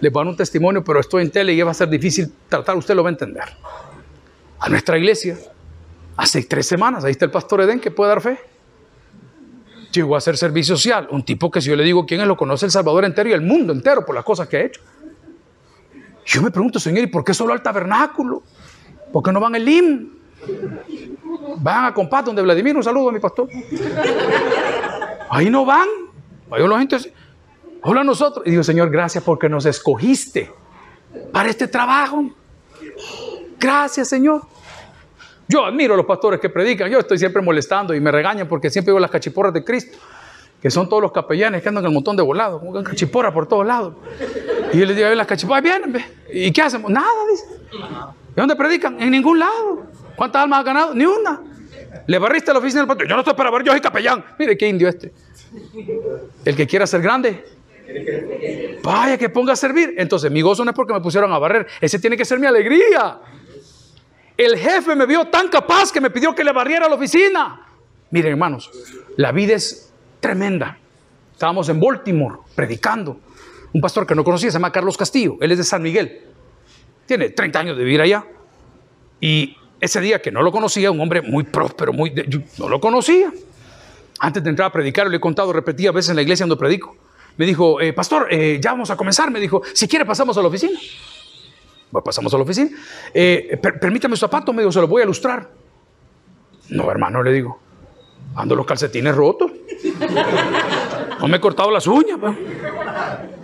Les 0.00 0.12
dar 0.12 0.26
un 0.26 0.36
testimonio, 0.36 0.84
pero 0.84 1.00
estoy 1.00 1.22
en 1.22 1.30
tele 1.30 1.52
y 1.52 1.62
va 1.62 1.70
a 1.70 1.74
ser 1.74 1.88
difícil 1.88 2.32
tratar, 2.48 2.76
usted 2.76 2.94
lo 2.94 3.02
va 3.02 3.08
a 3.08 3.12
entender. 3.12 3.44
A 4.60 4.68
nuestra 4.68 4.98
iglesia, 4.98 5.36
hace 6.16 6.42
tres 6.44 6.66
semanas, 6.66 7.04
ahí 7.04 7.12
está 7.12 7.24
el 7.24 7.30
pastor 7.30 7.62
Edén 7.62 7.80
que 7.80 7.90
puede 7.90 8.10
dar 8.10 8.20
fe. 8.20 8.38
Llegó 9.92 10.14
a 10.14 10.18
hacer 10.18 10.36
servicio 10.36 10.76
social, 10.76 11.08
un 11.10 11.24
tipo 11.24 11.50
que 11.50 11.60
si 11.60 11.70
yo 11.70 11.76
le 11.76 11.82
digo 11.82 12.04
quién 12.06 12.20
es, 12.20 12.26
lo 12.26 12.36
conoce 12.36 12.66
El 12.66 12.72
Salvador 12.72 13.04
entero 13.04 13.30
y 13.30 13.32
el 13.32 13.40
mundo 13.40 13.72
entero 13.72 14.04
por 14.04 14.14
las 14.14 14.24
cosas 14.24 14.46
que 14.46 14.56
ha 14.58 14.64
hecho. 14.64 14.80
Yo 16.26 16.42
me 16.42 16.50
pregunto, 16.50 16.78
Señor, 16.78 17.04
¿y 17.04 17.06
por 17.06 17.24
qué 17.24 17.32
solo 17.32 17.54
al 17.54 17.62
tabernáculo? 17.62 18.42
¿Por 19.10 19.22
qué 19.22 19.32
no 19.32 19.40
van 19.40 19.54
el 19.54 19.66
IM? 19.66 20.10
Van 21.56 21.86
a 21.86 21.94
compás 21.94 22.24
donde 22.24 22.42
Vladimir, 22.42 22.76
un 22.76 22.82
saludo 22.82 23.08
a 23.08 23.12
mi 23.12 23.20
pastor. 23.20 23.48
Ahí 25.30 25.50
no 25.50 25.64
van. 25.64 25.88
Ahí 26.50 26.66
la 26.66 26.78
gente 26.78 26.96
hola 27.82 28.00
a 28.00 28.04
nosotros. 28.04 28.46
Y 28.46 28.50
digo, 28.50 28.62
Señor, 28.62 28.90
gracias 28.90 29.24
porque 29.24 29.48
nos 29.48 29.66
escogiste 29.66 30.50
para 31.32 31.48
este 31.48 31.68
trabajo. 31.68 32.30
Gracias, 33.58 34.08
Señor. 34.08 34.42
Yo 35.48 35.64
admiro 35.64 35.94
a 35.94 35.96
los 35.96 36.06
pastores 36.06 36.40
que 36.40 36.50
predican. 36.50 36.90
Yo 36.90 36.98
estoy 36.98 37.18
siempre 37.18 37.40
molestando 37.40 37.94
y 37.94 38.00
me 38.00 38.12
regañan 38.12 38.46
porque 38.46 38.70
siempre 38.70 38.92
veo 38.92 39.00
las 39.00 39.10
cachiporras 39.10 39.54
de 39.54 39.64
Cristo, 39.64 39.96
que 40.60 40.70
son 40.70 40.88
todos 40.88 41.02
los 41.02 41.12
capellanes 41.12 41.62
que 41.62 41.68
andan 41.68 41.84
en 41.84 41.88
el 41.88 41.94
montón 41.94 42.16
de 42.16 42.22
volados, 42.22 42.60
con 42.60 42.84
cachiporras 42.84 43.32
por 43.32 43.46
todos 43.46 43.66
lados. 43.66 43.94
Y 44.72 44.78
yo 44.78 44.84
les 44.84 44.96
digo, 44.96 45.08
las 45.08 45.26
cachiporras 45.26 45.62
vienen. 45.62 46.04
¿Y 46.30 46.52
qué 46.52 46.62
hacemos? 46.62 46.90
Nada, 46.90 47.08
dice. 47.30 47.44
¿Y 47.72 48.34
dónde 48.36 48.56
predican? 48.56 49.00
En 49.00 49.10
ningún 49.10 49.38
lado. 49.38 49.86
¿Cuántas 50.18 50.42
almas 50.42 50.58
ha 50.58 50.62
ganado? 50.64 50.94
Ni 50.94 51.06
una. 51.06 51.40
Le 52.08 52.18
barriste 52.18 52.52
la 52.52 52.58
oficina 52.58 52.80
del 52.80 52.88
pastor. 52.88 53.06
Yo 53.06 53.14
no 53.14 53.20
estoy 53.20 53.34
para 53.34 53.52
ver, 53.52 53.62
yo 53.62 53.70
soy 53.70 53.80
capellán. 53.80 54.24
Mire 54.36 54.58
qué 54.58 54.66
indio 54.66 54.88
este. 54.88 55.12
El 56.44 56.56
que 56.56 56.66
quiera 56.66 56.88
ser 56.88 57.02
grande, 57.02 57.44
vaya 58.82 59.16
que 59.16 59.28
ponga 59.28 59.52
a 59.52 59.56
servir. 59.56 59.94
Entonces, 59.96 60.28
mi 60.32 60.40
gozo 60.42 60.64
no 60.64 60.72
es 60.72 60.74
porque 60.74 60.92
me 60.92 61.00
pusieron 61.00 61.32
a 61.32 61.38
barrer. 61.38 61.68
Ese 61.80 62.00
tiene 62.00 62.16
que 62.16 62.24
ser 62.24 62.40
mi 62.40 62.48
alegría. 62.48 63.20
El 64.36 64.58
jefe 64.58 64.96
me 64.96 65.06
vio 65.06 65.28
tan 65.28 65.46
capaz 65.48 65.92
que 65.92 66.00
me 66.00 66.10
pidió 66.10 66.34
que 66.34 66.42
le 66.42 66.50
barriera 66.50 66.88
la 66.88 66.96
oficina. 66.96 67.64
Miren, 68.10 68.32
hermanos, 68.32 68.72
la 69.16 69.30
vida 69.30 69.54
es 69.54 69.92
tremenda. 70.18 70.78
Estábamos 71.32 71.68
en 71.68 71.78
Baltimore 71.78 72.38
predicando. 72.56 73.20
Un 73.72 73.80
pastor 73.80 74.04
que 74.04 74.16
no 74.16 74.24
conocía 74.24 74.50
se 74.50 74.54
llama 74.54 74.72
Carlos 74.72 74.96
Castillo. 74.96 75.36
Él 75.40 75.52
es 75.52 75.58
de 75.58 75.64
San 75.64 75.80
Miguel. 75.80 76.24
Tiene 77.06 77.30
30 77.30 77.60
años 77.60 77.76
de 77.76 77.84
vivir 77.84 78.00
allá. 78.00 78.24
Y 79.20 79.56
ese 79.80 80.00
día 80.00 80.20
que 80.20 80.30
no 80.30 80.42
lo 80.42 80.52
conocía, 80.52 80.90
un 80.90 81.00
hombre 81.00 81.22
muy 81.22 81.44
próspero, 81.44 81.92
muy 81.92 82.12
no 82.58 82.68
lo 82.68 82.80
conocía. 82.80 83.32
Antes 84.20 84.42
de 84.42 84.50
entrar 84.50 84.68
a 84.68 84.72
predicar, 84.72 85.08
le 85.08 85.16
he 85.16 85.20
contado 85.20 85.52
repetidas 85.52 85.94
veces 85.94 86.10
en 86.10 86.16
la 86.16 86.22
iglesia 86.22 86.44
donde 86.44 86.58
predico. 86.58 86.96
Me 87.36 87.46
dijo, 87.46 87.80
eh, 87.80 87.92
pastor, 87.92 88.26
eh, 88.30 88.58
ya 88.60 88.72
vamos 88.72 88.90
a 88.90 88.96
comenzar. 88.96 89.30
Me 89.30 89.38
dijo, 89.38 89.62
si 89.72 89.86
quiere 89.86 90.04
pasamos 90.04 90.36
a 90.36 90.42
la 90.42 90.48
oficina. 90.48 90.78
Pasamos 92.04 92.34
a 92.34 92.36
la 92.36 92.42
oficina. 92.42 92.70
Eh, 93.14 93.58
permítame 93.80 94.16
su 94.16 94.20
zapato, 94.20 94.52
me 94.52 94.62
dijo, 94.62 94.72
se 94.72 94.80
lo 94.80 94.88
voy 94.88 95.02
a 95.02 95.04
ilustrar. 95.04 95.48
No, 96.70 96.90
hermano, 96.90 97.22
le 97.22 97.32
digo. 97.32 97.60
Ando 98.34 98.56
los 98.56 98.66
calcetines 98.66 99.14
rotos. 99.14 99.52
No 101.20 101.28
me 101.28 101.36
he 101.36 101.40
cortado 101.40 101.70
las 101.70 101.86
uñas. 101.86 102.18
Pues. 102.20 102.36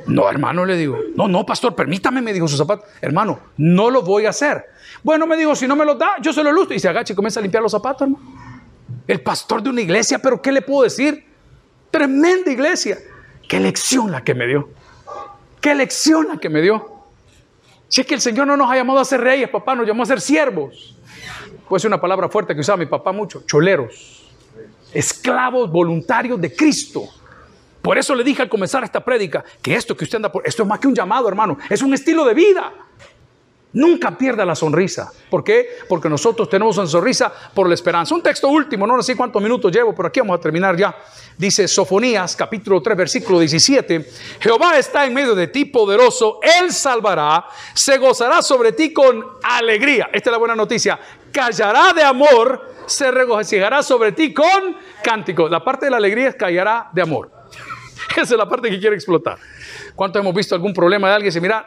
No, 0.07 0.29
hermano, 0.29 0.65
le 0.65 0.77
digo. 0.77 0.99
No, 1.15 1.29
no, 1.29 1.47
pastor, 1.47 1.75
permítame, 1.75 2.21
me 2.21 2.33
dijo 2.33 2.49
su 2.49 2.57
zapato. 2.57 2.85
Hermano, 3.01 3.39
no 3.57 3.91
lo 3.91 4.03
voy 4.03 4.27
a 4.27 4.31
hacer. 4.31 4.65
Bueno, 5.05 5.27
me 5.27 5.37
dijo, 5.37 5.55
si 5.55 5.69
no 5.69 5.77
me 5.77 5.85
lo 5.85 5.95
da, 5.95 6.17
yo 6.21 6.33
se 6.33 6.43
lo 6.43 6.51
ilustro. 6.51 6.75
Y 6.75 6.81
se 6.81 6.89
agacha 6.89 7.13
y 7.13 7.17
comienza 7.17 7.39
a 7.39 7.43
limpiar 7.43 7.63
los 7.63 7.71
zapatos, 7.71 8.03
hermano. 8.03 8.25
El 9.07 9.21
pastor 9.21 9.63
de 9.63 9.69
una 9.69 9.83
iglesia, 9.83 10.19
pero 10.19 10.41
¿qué 10.41 10.51
le 10.51 10.63
puedo 10.63 10.83
decir? 10.83 11.27
Tremenda 11.91 12.51
iglesia. 12.51 12.99
Qué 13.47 13.61
lección 13.61 14.11
la 14.11 14.25
que 14.25 14.35
me 14.35 14.47
dio. 14.47 14.71
Qué 15.61 15.75
lección 15.75 16.29
la 16.29 16.39
que 16.39 16.49
me 16.49 16.63
dio. 16.63 17.05
Si 17.87 18.01
es 18.01 18.07
que 18.07 18.15
el 18.15 18.21
Señor 18.23 18.47
no 18.47 18.57
nos 18.57 18.71
ha 18.71 18.77
llamado 18.77 18.99
a 18.99 19.05
ser 19.05 19.21
reyes, 19.21 19.51
papá, 19.51 19.75
nos 19.75 19.87
llamó 19.87 20.03
a 20.03 20.07
ser 20.07 20.23
siervos. 20.23 20.97
Puede 21.69 21.81
ser 21.81 21.89
una 21.89 22.01
palabra 22.01 22.31
fuerte 22.31 22.55
que 22.55 22.61
usaba 22.61 22.79
mi 22.79 22.87
papá 22.87 23.13
mucho, 23.13 23.43
choleros, 23.47 24.25
esclavos 24.93 25.71
voluntarios 25.71 26.41
de 26.41 26.55
Cristo. 26.55 27.05
Por 27.83 27.99
eso 27.99 28.15
le 28.15 28.25
dije 28.25 28.41
al 28.41 28.49
comenzar 28.49 28.83
esta 28.85 29.05
prédica 29.05 29.45
que 29.61 29.75
esto 29.75 29.95
que 29.95 30.05
usted 30.05 30.17
anda 30.17 30.33
por, 30.33 30.47
esto 30.49 30.63
es 30.63 30.69
más 30.69 30.79
que 30.79 30.89
un 30.89 30.95
llamado, 30.95 31.29
hermano, 31.29 31.59
es 31.69 31.83
un 31.83 31.93
estilo 31.93 32.25
de 32.25 32.33
vida. 32.33 32.73
Nunca 33.75 34.17
pierda 34.17 34.45
la 34.45 34.55
sonrisa. 34.55 35.13
¿Por 35.29 35.43
qué? 35.43 35.79
Porque 35.89 36.09
nosotros 36.09 36.49
tenemos 36.49 36.79
una 36.79 36.87
sonrisa 36.87 37.33
por 37.53 37.69
la 37.69 37.75
esperanza. 37.75 38.15
Un 38.15 38.23
texto 38.23 38.47
último, 38.47 38.87
no 38.87 39.03
sé 39.03 39.17
cuántos 39.17 39.43
minutos 39.43 39.73
llevo, 39.73 39.93
pero 39.93 40.09
aquí 40.09 40.21
vamos 40.21 40.39
a 40.39 40.41
terminar 40.41 40.77
ya. 40.77 40.95
Dice 41.37 41.67
Sofonías, 41.67 42.37
capítulo 42.37 42.81
3, 42.81 42.97
versículo 42.97 43.41
17. 43.41 44.09
Jehová 44.39 44.79
está 44.79 45.05
en 45.05 45.13
medio 45.13 45.35
de 45.35 45.49
ti, 45.49 45.65
poderoso, 45.65 46.39
Él 46.41 46.73
salvará, 46.73 47.47
se 47.75 47.99
gozará 47.99 48.43
sobre 48.43 48.71
ti 48.71 48.93
con 48.93 49.25
alegría. 49.43 50.09
Esta 50.13 50.31
es 50.31 50.33
la 50.33 50.39
buena 50.39 50.55
noticia. 50.55 51.01
Callará 51.33 51.93
de 51.93 52.05
amor, 52.05 52.75
se 52.87 53.11
regocijará 53.11 53.83
sobre 53.83 54.13
ti 54.13 54.33
con 54.33 54.77
cántico. 55.03 55.49
La 55.49 55.65
parte 55.65 55.87
de 55.87 55.91
la 55.91 55.97
alegría 55.97 56.29
es 56.29 56.37
callará 56.37 56.91
de 56.93 57.03
amor. 57.03 57.29
Esa 58.11 58.23
es 58.23 58.31
la 58.31 58.49
parte 58.49 58.71
que 58.71 58.79
quiere 58.79 58.95
explotar. 58.95 59.37
¿Cuántos 59.97 60.21
hemos 60.23 60.33
visto 60.33 60.55
algún 60.55 60.73
problema 60.73 61.09
de 61.09 61.15
alguien 61.15 61.27
y 61.27 61.31
dice, 61.31 61.41
mira, 61.41 61.67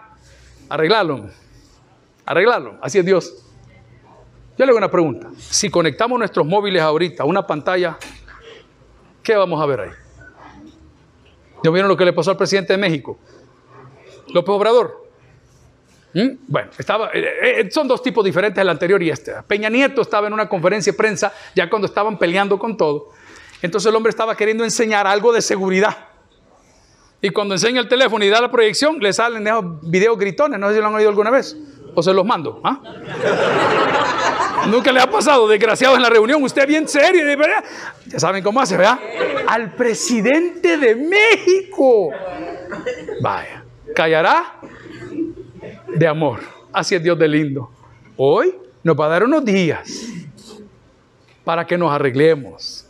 arreglarlo? 0.70 1.47
Arreglarlo. 2.28 2.78
Así 2.82 3.00
es 3.00 3.06
Dios. 3.06 3.34
Yo 4.58 4.66
le 4.66 4.70
hago 4.70 4.78
una 4.78 4.92
pregunta. 4.92 5.30
Si 5.38 5.70
conectamos 5.70 6.20
nuestros 6.20 6.46
móviles 6.46 6.82
ahorita 6.82 7.24
a 7.24 7.26
una 7.26 7.48
pantalla, 7.48 7.98
¿qué 9.24 9.36
vamos 9.36 9.62
a 9.62 9.66
ver 9.66 9.80
ahí? 9.80 9.90
¿Ya 11.64 11.72
vieron 11.72 11.88
lo 11.88 11.98
que 11.98 12.06
le 12.06 12.14
pasó 12.14 12.32
al 12.32 12.38
presidente 12.38 12.74
de 12.74 12.78
México? 12.78 13.18
López 14.34 14.50
Obrador. 14.50 15.08
¿Mm? 16.14 16.28
Bueno, 16.48 16.70
estaba, 16.78 17.12
eh, 17.14 17.62
eh, 17.62 17.72
son 17.72 17.88
dos 17.88 18.02
tipos 18.02 18.26
diferentes, 18.26 18.62
el 18.62 18.70
anterior 18.70 19.02
y 19.02 19.10
este. 19.10 19.34
Peña 19.48 19.70
Nieto 19.70 20.02
estaba 20.02 20.28
en 20.28 20.34
una 20.34 20.50
conferencia 20.50 20.92
de 20.92 20.98
prensa 20.98 21.32
ya 21.56 21.70
cuando 21.70 21.88
estaban 21.88 22.18
peleando 22.18 22.60
con 22.60 22.76
todo. 22.76 23.12
Entonces 23.62 23.90
el 23.90 23.96
hombre 23.96 24.10
estaba 24.10 24.36
queriendo 24.36 24.64
enseñar 24.64 25.08
algo 25.08 25.32
de 25.32 25.42
seguridad. 25.42 25.96
Y 27.22 27.30
cuando 27.30 27.56
enseña 27.56 27.80
el 27.80 27.88
teléfono 27.88 28.24
y 28.26 28.30
da 28.30 28.42
la 28.42 28.52
proyección, 28.52 29.00
le 29.00 29.14
salen 29.14 29.48
esos 29.48 29.64
videos 29.90 30.18
gritones. 30.18 30.60
No 30.60 30.68
sé 30.70 30.76
si 30.76 30.82
lo 30.82 30.88
han 30.88 30.96
oído 30.96 31.10
alguna 31.10 31.32
vez 31.32 31.56
o 32.00 32.04
se 32.04 32.14
los 32.14 32.24
mando. 32.24 32.62
¿ah? 32.64 32.80
Nunca 34.68 34.92
le 34.92 35.00
ha 35.00 35.10
pasado, 35.10 35.48
desgraciado, 35.48 35.96
en 35.96 36.04
la 36.04 36.12
reunión. 36.12 36.44
Usted 36.44 36.68
bien 36.68 36.88
serio. 36.88 37.24
Ya 38.06 38.20
saben 38.20 38.44
cómo 38.44 38.62
hace, 38.62 38.78
¿verdad? 38.78 39.00
Al 39.48 39.72
presidente 39.72 40.78
de 40.78 40.96
México. 40.96 42.12
Vaya, 43.20 43.64
callará 43.96 44.60
de 45.88 46.08
amor. 46.08 46.42
Así 46.72 46.94
es 46.94 47.02
Dios 47.02 47.18
de 47.18 47.28
lindo. 47.28 47.72
Hoy 48.16 48.54
nos 48.84 48.96
va 48.96 49.08
a 49.08 49.10
dar 49.10 49.24
unos 49.24 49.44
días 49.44 50.08
para 51.44 51.66
que 51.66 51.80
nos 51.80 51.92
arreglemos, 51.92 52.86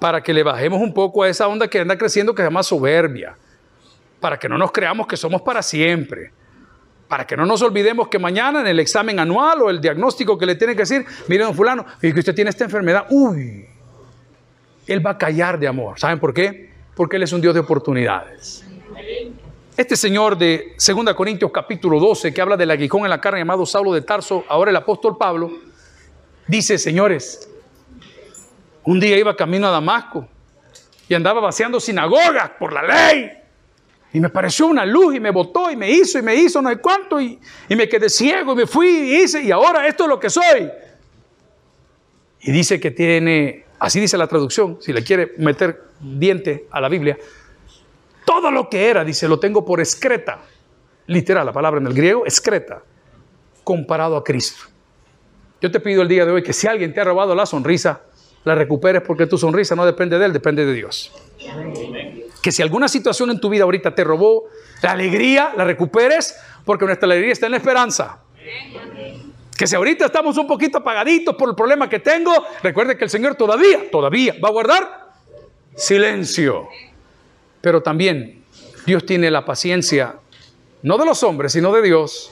para 0.00 0.20
que 0.20 0.34
le 0.34 0.42
bajemos 0.42 0.80
un 0.80 0.92
poco 0.92 1.22
a 1.22 1.28
esa 1.28 1.46
onda 1.46 1.68
que 1.68 1.78
anda 1.78 1.96
creciendo 1.96 2.34
que 2.34 2.42
se 2.42 2.48
llama 2.48 2.64
soberbia, 2.64 3.36
para 4.18 4.36
que 4.36 4.48
no 4.48 4.58
nos 4.58 4.72
creamos 4.72 5.06
que 5.06 5.16
somos 5.16 5.42
para 5.42 5.62
siempre 5.62 6.32
para 7.08 7.26
que 7.26 7.36
no 7.36 7.46
nos 7.46 7.62
olvidemos 7.62 8.08
que 8.08 8.18
mañana 8.18 8.60
en 8.60 8.66
el 8.66 8.80
examen 8.80 9.18
anual 9.20 9.62
o 9.62 9.70
el 9.70 9.80
diagnóstico 9.80 10.36
que 10.36 10.46
le 10.46 10.56
tiene 10.56 10.74
que 10.74 10.82
decir, 10.82 11.04
mire, 11.28 11.44
don 11.44 11.54
fulano, 11.54 11.86
y 12.02 12.12
que 12.12 12.18
usted 12.18 12.34
tiene 12.34 12.50
esta 12.50 12.64
enfermedad, 12.64 13.06
uy, 13.10 13.66
él 14.86 15.06
va 15.06 15.10
a 15.10 15.18
callar 15.18 15.58
de 15.58 15.68
amor. 15.68 15.98
¿Saben 15.98 16.18
por 16.18 16.34
qué? 16.34 16.70
Porque 16.94 17.16
él 17.16 17.22
es 17.22 17.32
un 17.32 17.40
Dios 17.40 17.54
de 17.54 17.60
oportunidades. 17.60 18.64
Este 19.76 19.94
señor 19.94 20.38
de 20.38 20.74
2 20.84 21.14
Corintios 21.14 21.50
capítulo 21.52 22.00
12, 22.00 22.32
que 22.32 22.40
habla 22.40 22.56
del 22.56 22.70
aguijón 22.70 23.04
en 23.04 23.10
la 23.10 23.20
carne 23.20 23.40
llamado 23.40 23.66
Saulo 23.66 23.92
de 23.92 24.00
Tarso, 24.00 24.44
ahora 24.48 24.70
el 24.70 24.76
apóstol 24.76 25.16
Pablo, 25.18 25.50
dice, 26.46 26.78
señores, 26.78 27.48
un 28.84 28.98
día 28.98 29.18
iba 29.18 29.36
camino 29.36 29.68
a 29.68 29.70
Damasco 29.70 30.26
y 31.08 31.14
andaba 31.14 31.40
vaciando 31.40 31.78
sinagogas 31.78 32.50
por 32.58 32.72
la 32.72 32.82
ley 32.82 33.45
y 34.16 34.20
me 34.20 34.30
pareció 34.30 34.66
una 34.66 34.86
luz 34.86 35.14
y 35.14 35.20
me 35.20 35.30
botó 35.30 35.70
y 35.70 35.76
me 35.76 35.90
hizo 35.90 36.18
y 36.18 36.22
me 36.22 36.34
hizo 36.34 36.62
no 36.62 36.70
sé 36.70 36.78
cuánto 36.78 37.20
y, 37.20 37.38
me 37.68 37.86
quedé 37.86 38.08
ciego 38.08 38.54
y 38.54 38.56
me 38.56 38.66
fui 38.66 38.88
y 38.88 39.16
hice 39.16 39.42
y 39.42 39.50
ahora 39.50 39.86
esto 39.86 40.04
es 40.04 40.08
lo 40.08 40.18
que 40.18 40.30
soy. 40.30 40.70
Y 42.40 42.50
dice 42.50 42.80
que 42.80 42.92
tiene, 42.92 43.66
así 43.78 44.00
dice 44.00 44.16
la 44.16 44.26
traducción, 44.26 44.78
si 44.80 44.94
le 44.94 45.04
quiere 45.04 45.34
meter 45.36 45.82
diente 46.00 46.66
a 46.70 46.80
la 46.80 46.88
Biblia, 46.88 47.18
todo 48.24 48.50
lo 48.50 48.70
que 48.70 48.88
era, 48.88 49.04
dice, 49.04 49.28
lo 49.28 49.38
tengo 49.38 49.66
por 49.66 49.80
excreta, 49.80 50.40
literal, 51.08 51.44
la 51.44 51.52
palabra 51.52 51.78
en 51.78 51.86
el 51.86 51.92
griego, 51.92 52.24
excreta, 52.24 52.82
comparado 53.64 54.16
a 54.16 54.24
Cristo. 54.24 54.64
Yo 55.60 55.70
te 55.70 55.78
pido 55.78 56.00
el 56.00 56.08
día 56.08 56.24
de 56.24 56.32
hoy 56.32 56.42
que 56.42 56.54
si 56.54 56.66
alguien 56.66 56.94
te 56.94 57.02
ha 57.02 57.04
robado 57.04 57.34
la 57.34 57.44
sonrisa, 57.44 58.00
la 58.44 58.54
recuperes 58.54 59.02
porque 59.02 59.26
tu 59.26 59.36
sonrisa 59.36 59.76
no 59.76 59.84
depende 59.84 60.18
de 60.18 60.24
él, 60.24 60.32
depende 60.32 60.64
de 60.64 60.72
Dios 60.72 61.12
que 62.46 62.52
si 62.52 62.62
alguna 62.62 62.86
situación 62.86 63.32
en 63.32 63.40
tu 63.40 63.48
vida 63.48 63.64
ahorita 63.64 63.92
te 63.92 64.04
robó 64.04 64.44
la 64.80 64.92
alegría, 64.92 65.52
la 65.56 65.64
recuperes, 65.64 66.38
porque 66.64 66.84
nuestra 66.84 67.06
alegría 67.06 67.32
está 67.32 67.46
en 67.46 67.50
la 67.50 67.58
esperanza. 67.58 68.20
Que 69.58 69.66
si 69.66 69.74
ahorita 69.74 70.06
estamos 70.06 70.38
un 70.38 70.46
poquito 70.46 70.78
apagaditos 70.78 71.34
por 71.34 71.48
el 71.48 71.56
problema 71.56 71.88
que 71.88 71.98
tengo, 71.98 72.32
recuerde 72.62 72.96
que 72.96 73.02
el 73.02 73.10
Señor 73.10 73.34
todavía, 73.34 73.90
todavía 73.90 74.36
va 74.40 74.48
a 74.48 74.52
guardar 74.52 75.10
silencio. 75.74 76.68
Pero 77.60 77.82
también 77.82 78.44
Dios 78.86 79.04
tiene 79.04 79.28
la 79.28 79.44
paciencia, 79.44 80.14
no 80.84 80.98
de 80.98 81.04
los 81.04 81.24
hombres, 81.24 81.50
sino 81.50 81.72
de 81.72 81.82
Dios. 81.82 82.30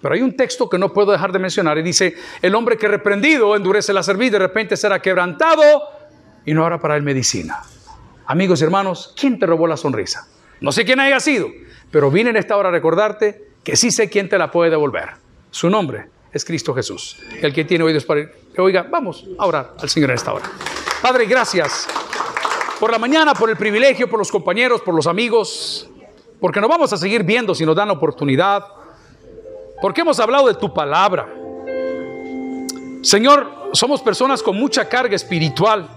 Pero 0.00 0.14
hay 0.14 0.22
un 0.22 0.36
texto 0.36 0.70
que 0.70 0.78
no 0.78 0.92
puedo 0.92 1.10
dejar 1.10 1.32
de 1.32 1.40
mencionar 1.40 1.76
y 1.76 1.82
dice, 1.82 2.14
el 2.40 2.54
hombre 2.54 2.78
que 2.78 2.86
reprendido 2.86 3.56
endurece 3.56 3.92
la 3.92 4.04
cerviz, 4.04 4.30
de 4.30 4.38
repente 4.38 4.76
será 4.76 5.02
quebrantado 5.02 5.88
y 6.44 6.54
no 6.54 6.62
habrá 6.62 6.78
para 6.78 6.94
él 6.96 7.02
medicina. 7.02 7.64
Amigos 8.26 8.60
y 8.60 8.64
hermanos, 8.64 9.14
¿quién 9.18 9.38
te 9.38 9.46
robó 9.46 9.66
la 9.66 9.76
sonrisa? 9.76 10.26
No 10.60 10.72
sé 10.72 10.84
quién 10.84 10.98
haya 10.98 11.20
sido, 11.20 11.48
pero 11.90 12.10
vine 12.10 12.30
en 12.30 12.36
esta 12.36 12.56
hora 12.56 12.70
a 12.70 12.72
recordarte 12.72 13.50
que 13.62 13.76
sí 13.76 13.90
sé 13.90 14.10
quién 14.10 14.28
te 14.28 14.36
la 14.36 14.50
puede 14.50 14.70
devolver. 14.70 15.10
Su 15.50 15.70
nombre 15.70 16.08
es 16.32 16.44
Cristo 16.44 16.74
Jesús. 16.74 17.18
El 17.40 17.52
que 17.52 17.64
tiene 17.64 17.84
oídos 17.84 18.04
para 18.04 18.28
que 18.28 18.60
oiga, 18.60 18.86
vamos 18.90 19.24
a 19.38 19.46
orar 19.46 19.74
al 19.78 19.88
Señor 19.88 20.10
en 20.10 20.16
esta 20.16 20.32
hora. 20.32 20.46
Padre, 21.00 21.26
gracias 21.26 21.86
por 22.80 22.90
la 22.90 22.98
mañana, 22.98 23.32
por 23.32 23.48
el 23.48 23.56
privilegio, 23.56 24.08
por 24.08 24.18
los 24.18 24.30
compañeros, 24.30 24.80
por 24.80 24.94
los 24.94 25.06
amigos, 25.06 25.88
porque 26.40 26.60
nos 26.60 26.68
vamos 26.68 26.92
a 26.92 26.96
seguir 26.96 27.22
viendo 27.22 27.54
si 27.54 27.64
nos 27.64 27.76
dan 27.76 27.90
oportunidad, 27.90 28.64
porque 29.80 30.00
hemos 30.00 30.18
hablado 30.18 30.48
de 30.48 30.54
tu 30.54 30.74
palabra. 30.74 31.32
Señor, 33.02 33.70
somos 33.72 34.02
personas 34.02 34.42
con 34.42 34.56
mucha 34.56 34.88
carga 34.88 35.14
espiritual. 35.14 35.88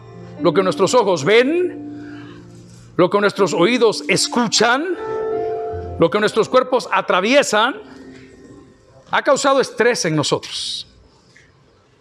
Lo 0.41 0.53
que 0.53 0.61
nuestros 0.61 0.93
ojos 0.93 1.25
ven, 1.25 1.88
lo 2.99 3.09
que 3.09 3.21
nuestros 3.21 3.53
oídos 3.53 4.03
escuchan, 4.09 4.97
lo 5.99 6.09
que 6.09 6.19
nuestros 6.19 6.49
cuerpos 6.49 6.89
atraviesan, 6.91 7.75
ha 9.09 9.21
causado 9.21 9.61
estrés 9.61 10.03
en 10.03 10.17
nosotros, 10.17 10.85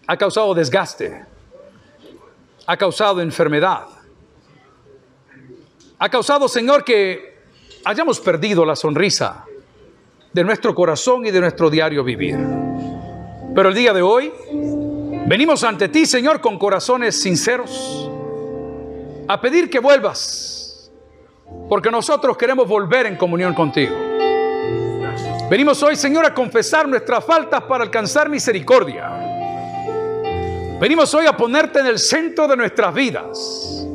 ha 0.05 0.17
causado 0.17 0.53
desgaste, 0.53 1.25
ha 2.67 2.75
causado 2.75 3.21
enfermedad, 3.21 3.87
ha 5.97 6.09
causado, 6.09 6.49
Señor, 6.49 6.83
que 6.83 7.43
hayamos 7.85 8.19
perdido 8.19 8.65
la 8.65 8.75
sonrisa 8.75 9.45
de 10.33 10.43
nuestro 10.43 10.75
corazón 10.75 11.25
y 11.25 11.31
de 11.31 11.39
nuestro 11.39 11.69
diario 11.69 12.03
vivir. 12.03 12.37
Pero 13.55 13.69
el 13.69 13.75
día 13.75 13.93
de 13.93 14.01
hoy 14.01 14.33
venimos 15.27 15.63
ante 15.63 15.87
ti, 15.87 16.05
Señor, 16.05 16.41
con 16.41 16.59
corazones 16.59 17.21
sinceros, 17.21 18.11
a 19.29 19.39
pedir 19.39 19.69
que 19.69 19.79
vuelvas, 19.79 20.58
porque 21.69 21.91
nosotros 21.91 22.35
queremos 22.37 22.67
volver 22.67 23.05
en 23.05 23.15
comunión 23.15 23.53
contigo. 23.53 23.95
Venimos 25.49 25.81
hoy, 25.81 25.95
Señor, 25.95 26.25
a 26.25 26.33
confesar 26.33 26.87
nuestras 26.87 27.23
faltas 27.25 27.63
para 27.63 27.83
alcanzar 27.83 28.29
misericordia. 28.29 29.09
Venimos 30.79 31.13
hoy 31.13 31.25
a 31.25 31.35
ponerte 31.35 31.79
en 31.79 31.87
el 31.87 31.99
centro 31.99 32.47
de 32.47 32.55
nuestras 32.55 32.93
vidas. 32.93 33.87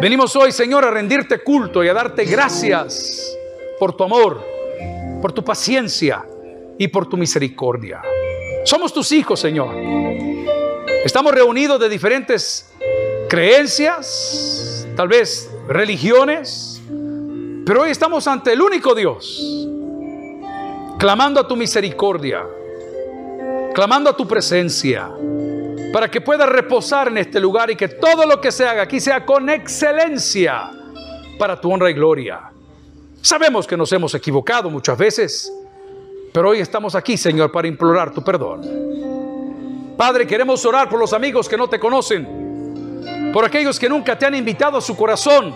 Venimos 0.00 0.34
hoy, 0.36 0.52
Señor, 0.52 0.84
a 0.84 0.90
rendirte 0.90 1.42
culto 1.42 1.84
y 1.84 1.88
a 1.88 1.94
darte 1.94 2.24
gracias 2.24 3.36
por 3.78 3.96
tu 3.96 4.04
amor, 4.04 4.44
por 5.20 5.32
tu 5.32 5.44
paciencia 5.44 6.24
y 6.78 6.88
por 6.88 7.08
tu 7.08 7.16
misericordia. 7.16 8.02
Somos 8.64 8.92
tus 8.92 9.12
hijos, 9.12 9.40
Señor. 9.40 9.74
Estamos 11.04 11.34
reunidos 11.34 11.78
de 11.78 11.88
diferentes 11.88 12.72
creencias, 13.28 14.86
tal 14.96 15.08
vez 15.08 15.53
religiones, 15.66 16.80
pero 17.64 17.82
hoy 17.82 17.90
estamos 17.90 18.26
ante 18.26 18.52
el 18.52 18.60
único 18.60 18.94
Dios, 18.94 19.66
clamando 20.98 21.40
a 21.40 21.48
tu 21.48 21.56
misericordia, 21.56 22.44
clamando 23.74 24.10
a 24.10 24.16
tu 24.16 24.26
presencia, 24.26 25.10
para 25.92 26.10
que 26.10 26.20
pueda 26.20 26.44
reposar 26.44 27.08
en 27.08 27.18
este 27.18 27.40
lugar 27.40 27.70
y 27.70 27.76
que 27.76 27.88
todo 27.88 28.26
lo 28.26 28.40
que 28.40 28.50
se 28.52 28.66
haga 28.66 28.82
aquí 28.82 29.00
sea 29.00 29.24
con 29.24 29.48
excelencia 29.48 30.70
para 31.38 31.60
tu 31.60 31.72
honra 31.72 31.90
y 31.90 31.94
gloria. 31.94 32.50
Sabemos 33.22 33.66
que 33.66 33.76
nos 33.76 33.90
hemos 33.92 34.14
equivocado 34.14 34.68
muchas 34.68 34.98
veces, 34.98 35.52
pero 36.32 36.50
hoy 36.50 36.58
estamos 36.58 36.94
aquí, 36.94 37.16
Señor, 37.16 37.50
para 37.50 37.68
implorar 37.68 38.12
tu 38.12 38.22
perdón. 38.22 38.62
Padre, 39.96 40.26
queremos 40.26 40.64
orar 40.66 40.88
por 40.88 40.98
los 40.98 41.12
amigos 41.12 41.48
que 41.48 41.56
no 41.56 41.68
te 41.68 41.78
conocen, 41.78 42.43
por 43.34 43.44
aquellos 43.44 43.80
que 43.80 43.88
nunca 43.88 44.16
te 44.16 44.26
han 44.26 44.36
invitado 44.36 44.78
a 44.78 44.80
su 44.80 44.96
corazón, 44.96 45.52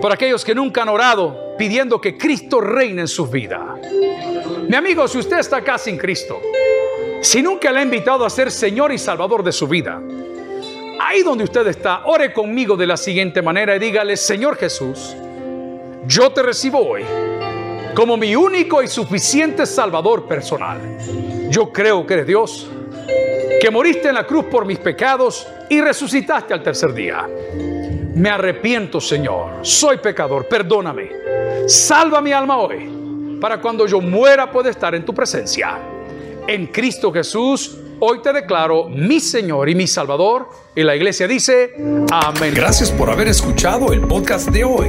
por 0.00 0.12
aquellos 0.12 0.44
que 0.44 0.54
nunca 0.54 0.82
han 0.82 0.88
orado 0.88 1.56
pidiendo 1.58 2.00
que 2.00 2.16
Cristo 2.16 2.60
reine 2.60 3.00
en 3.00 3.08
sus 3.08 3.28
vidas. 3.28 3.60
Mi 4.68 4.76
amigo, 4.76 5.08
si 5.08 5.18
usted 5.18 5.40
está 5.40 5.56
acá 5.56 5.76
sin 5.76 5.98
Cristo, 5.98 6.40
si 7.20 7.42
nunca 7.42 7.72
le 7.72 7.80
ha 7.80 7.82
invitado 7.82 8.24
a 8.24 8.30
ser 8.30 8.52
Señor 8.52 8.92
y 8.92 8.98
Salvador 8.98 9.42
de 9.42 9.50
su 9.50 9.66
vida, 9.66 10.00
ahí 11.00 11.24
donde 11.24 11.42
usted 11.42 11.66
está, 11.66 12.02
ore 12.04 12.32
conmigo 12.32 12.76
de 12.76 12.86
la 12.86 12.96
siguiente 12.96 13.42
manera 13.42 13.74
y 13.74 13.80
dígale, 13.80 14.16
Señor 14.16 14.56
Jesús, 14.56 15.16
yo 16.06 16.30
te 16.30 16.44
recibo 16.44 16.78
hoy 16.78 17.04
como 17.92 18.16
mi 18.16 18.36
único 18.36 18.84
y 18.84 18.86
suficiente 18.86 19.66
Salvador 19.66 20.28
personal. 20.28 20.78
Yo 21.50 21.72
creo 21.72 22.06
que 22.06 22.14
eres 22.14 22.28
Dios, 22.28 22.70
que 23.60 23.70
moriste 23.70 24.08
en 24.08 24.14
la 24.14 24.26
cruz 24.26 24.46
por 24.46 24.64
mis 24.64 24.78
pecados 24.78 25.46
y 25.68 25.80
resucitaste 25.80 26.54
al 26.54 26.62
tercer 26.62 26.94
día. 26.94 27.28
Me 28.14 28.30
arrepiento, 28.30 29.00
Señor, 29.00 29.58
soy 29.62 29.98
pecador, 29.98 30.48
perdóname. 30.48 31.10
Salva 31.66 32.20
mi 32.20 32.32
alma 32.32 32.58
hoy, 32.58 33.38
para 33.40 33.60
cuando 33.60 33.86
yo 33.86 34.00
muera 34.00 34.50
pueda 34.50 34.70
estar 34.70 34.94
en 34.94 35.04
tu 35.04 35.14
presencia 35.14 35.78
en 36.46 36.66
Cristo 36.66 37.12
Jesús. 37.12 37.76
Hoy 38.00 38.20
te 38.22 38.32
declaro 38.32 38.88
mi 38.88 39.20
Señor 39.20 39.68
y 39.68 39.74
mi 39.74 39.86
Salvador. 39.86 40.48
Y 40.74 40.82
la 40.82 40.96
iglesia 40.96 41.28
dice, 41.28 41.74
amén. 42.10 42.52
Gracias 42.54 42.90
por 42.90 43.10
haber 43.10 43.28
escuchado 43.28 43.92
el 43.92 44.00
podcast 44.00 44.48
de 44.48 44.64
hoy. 44.64 44.88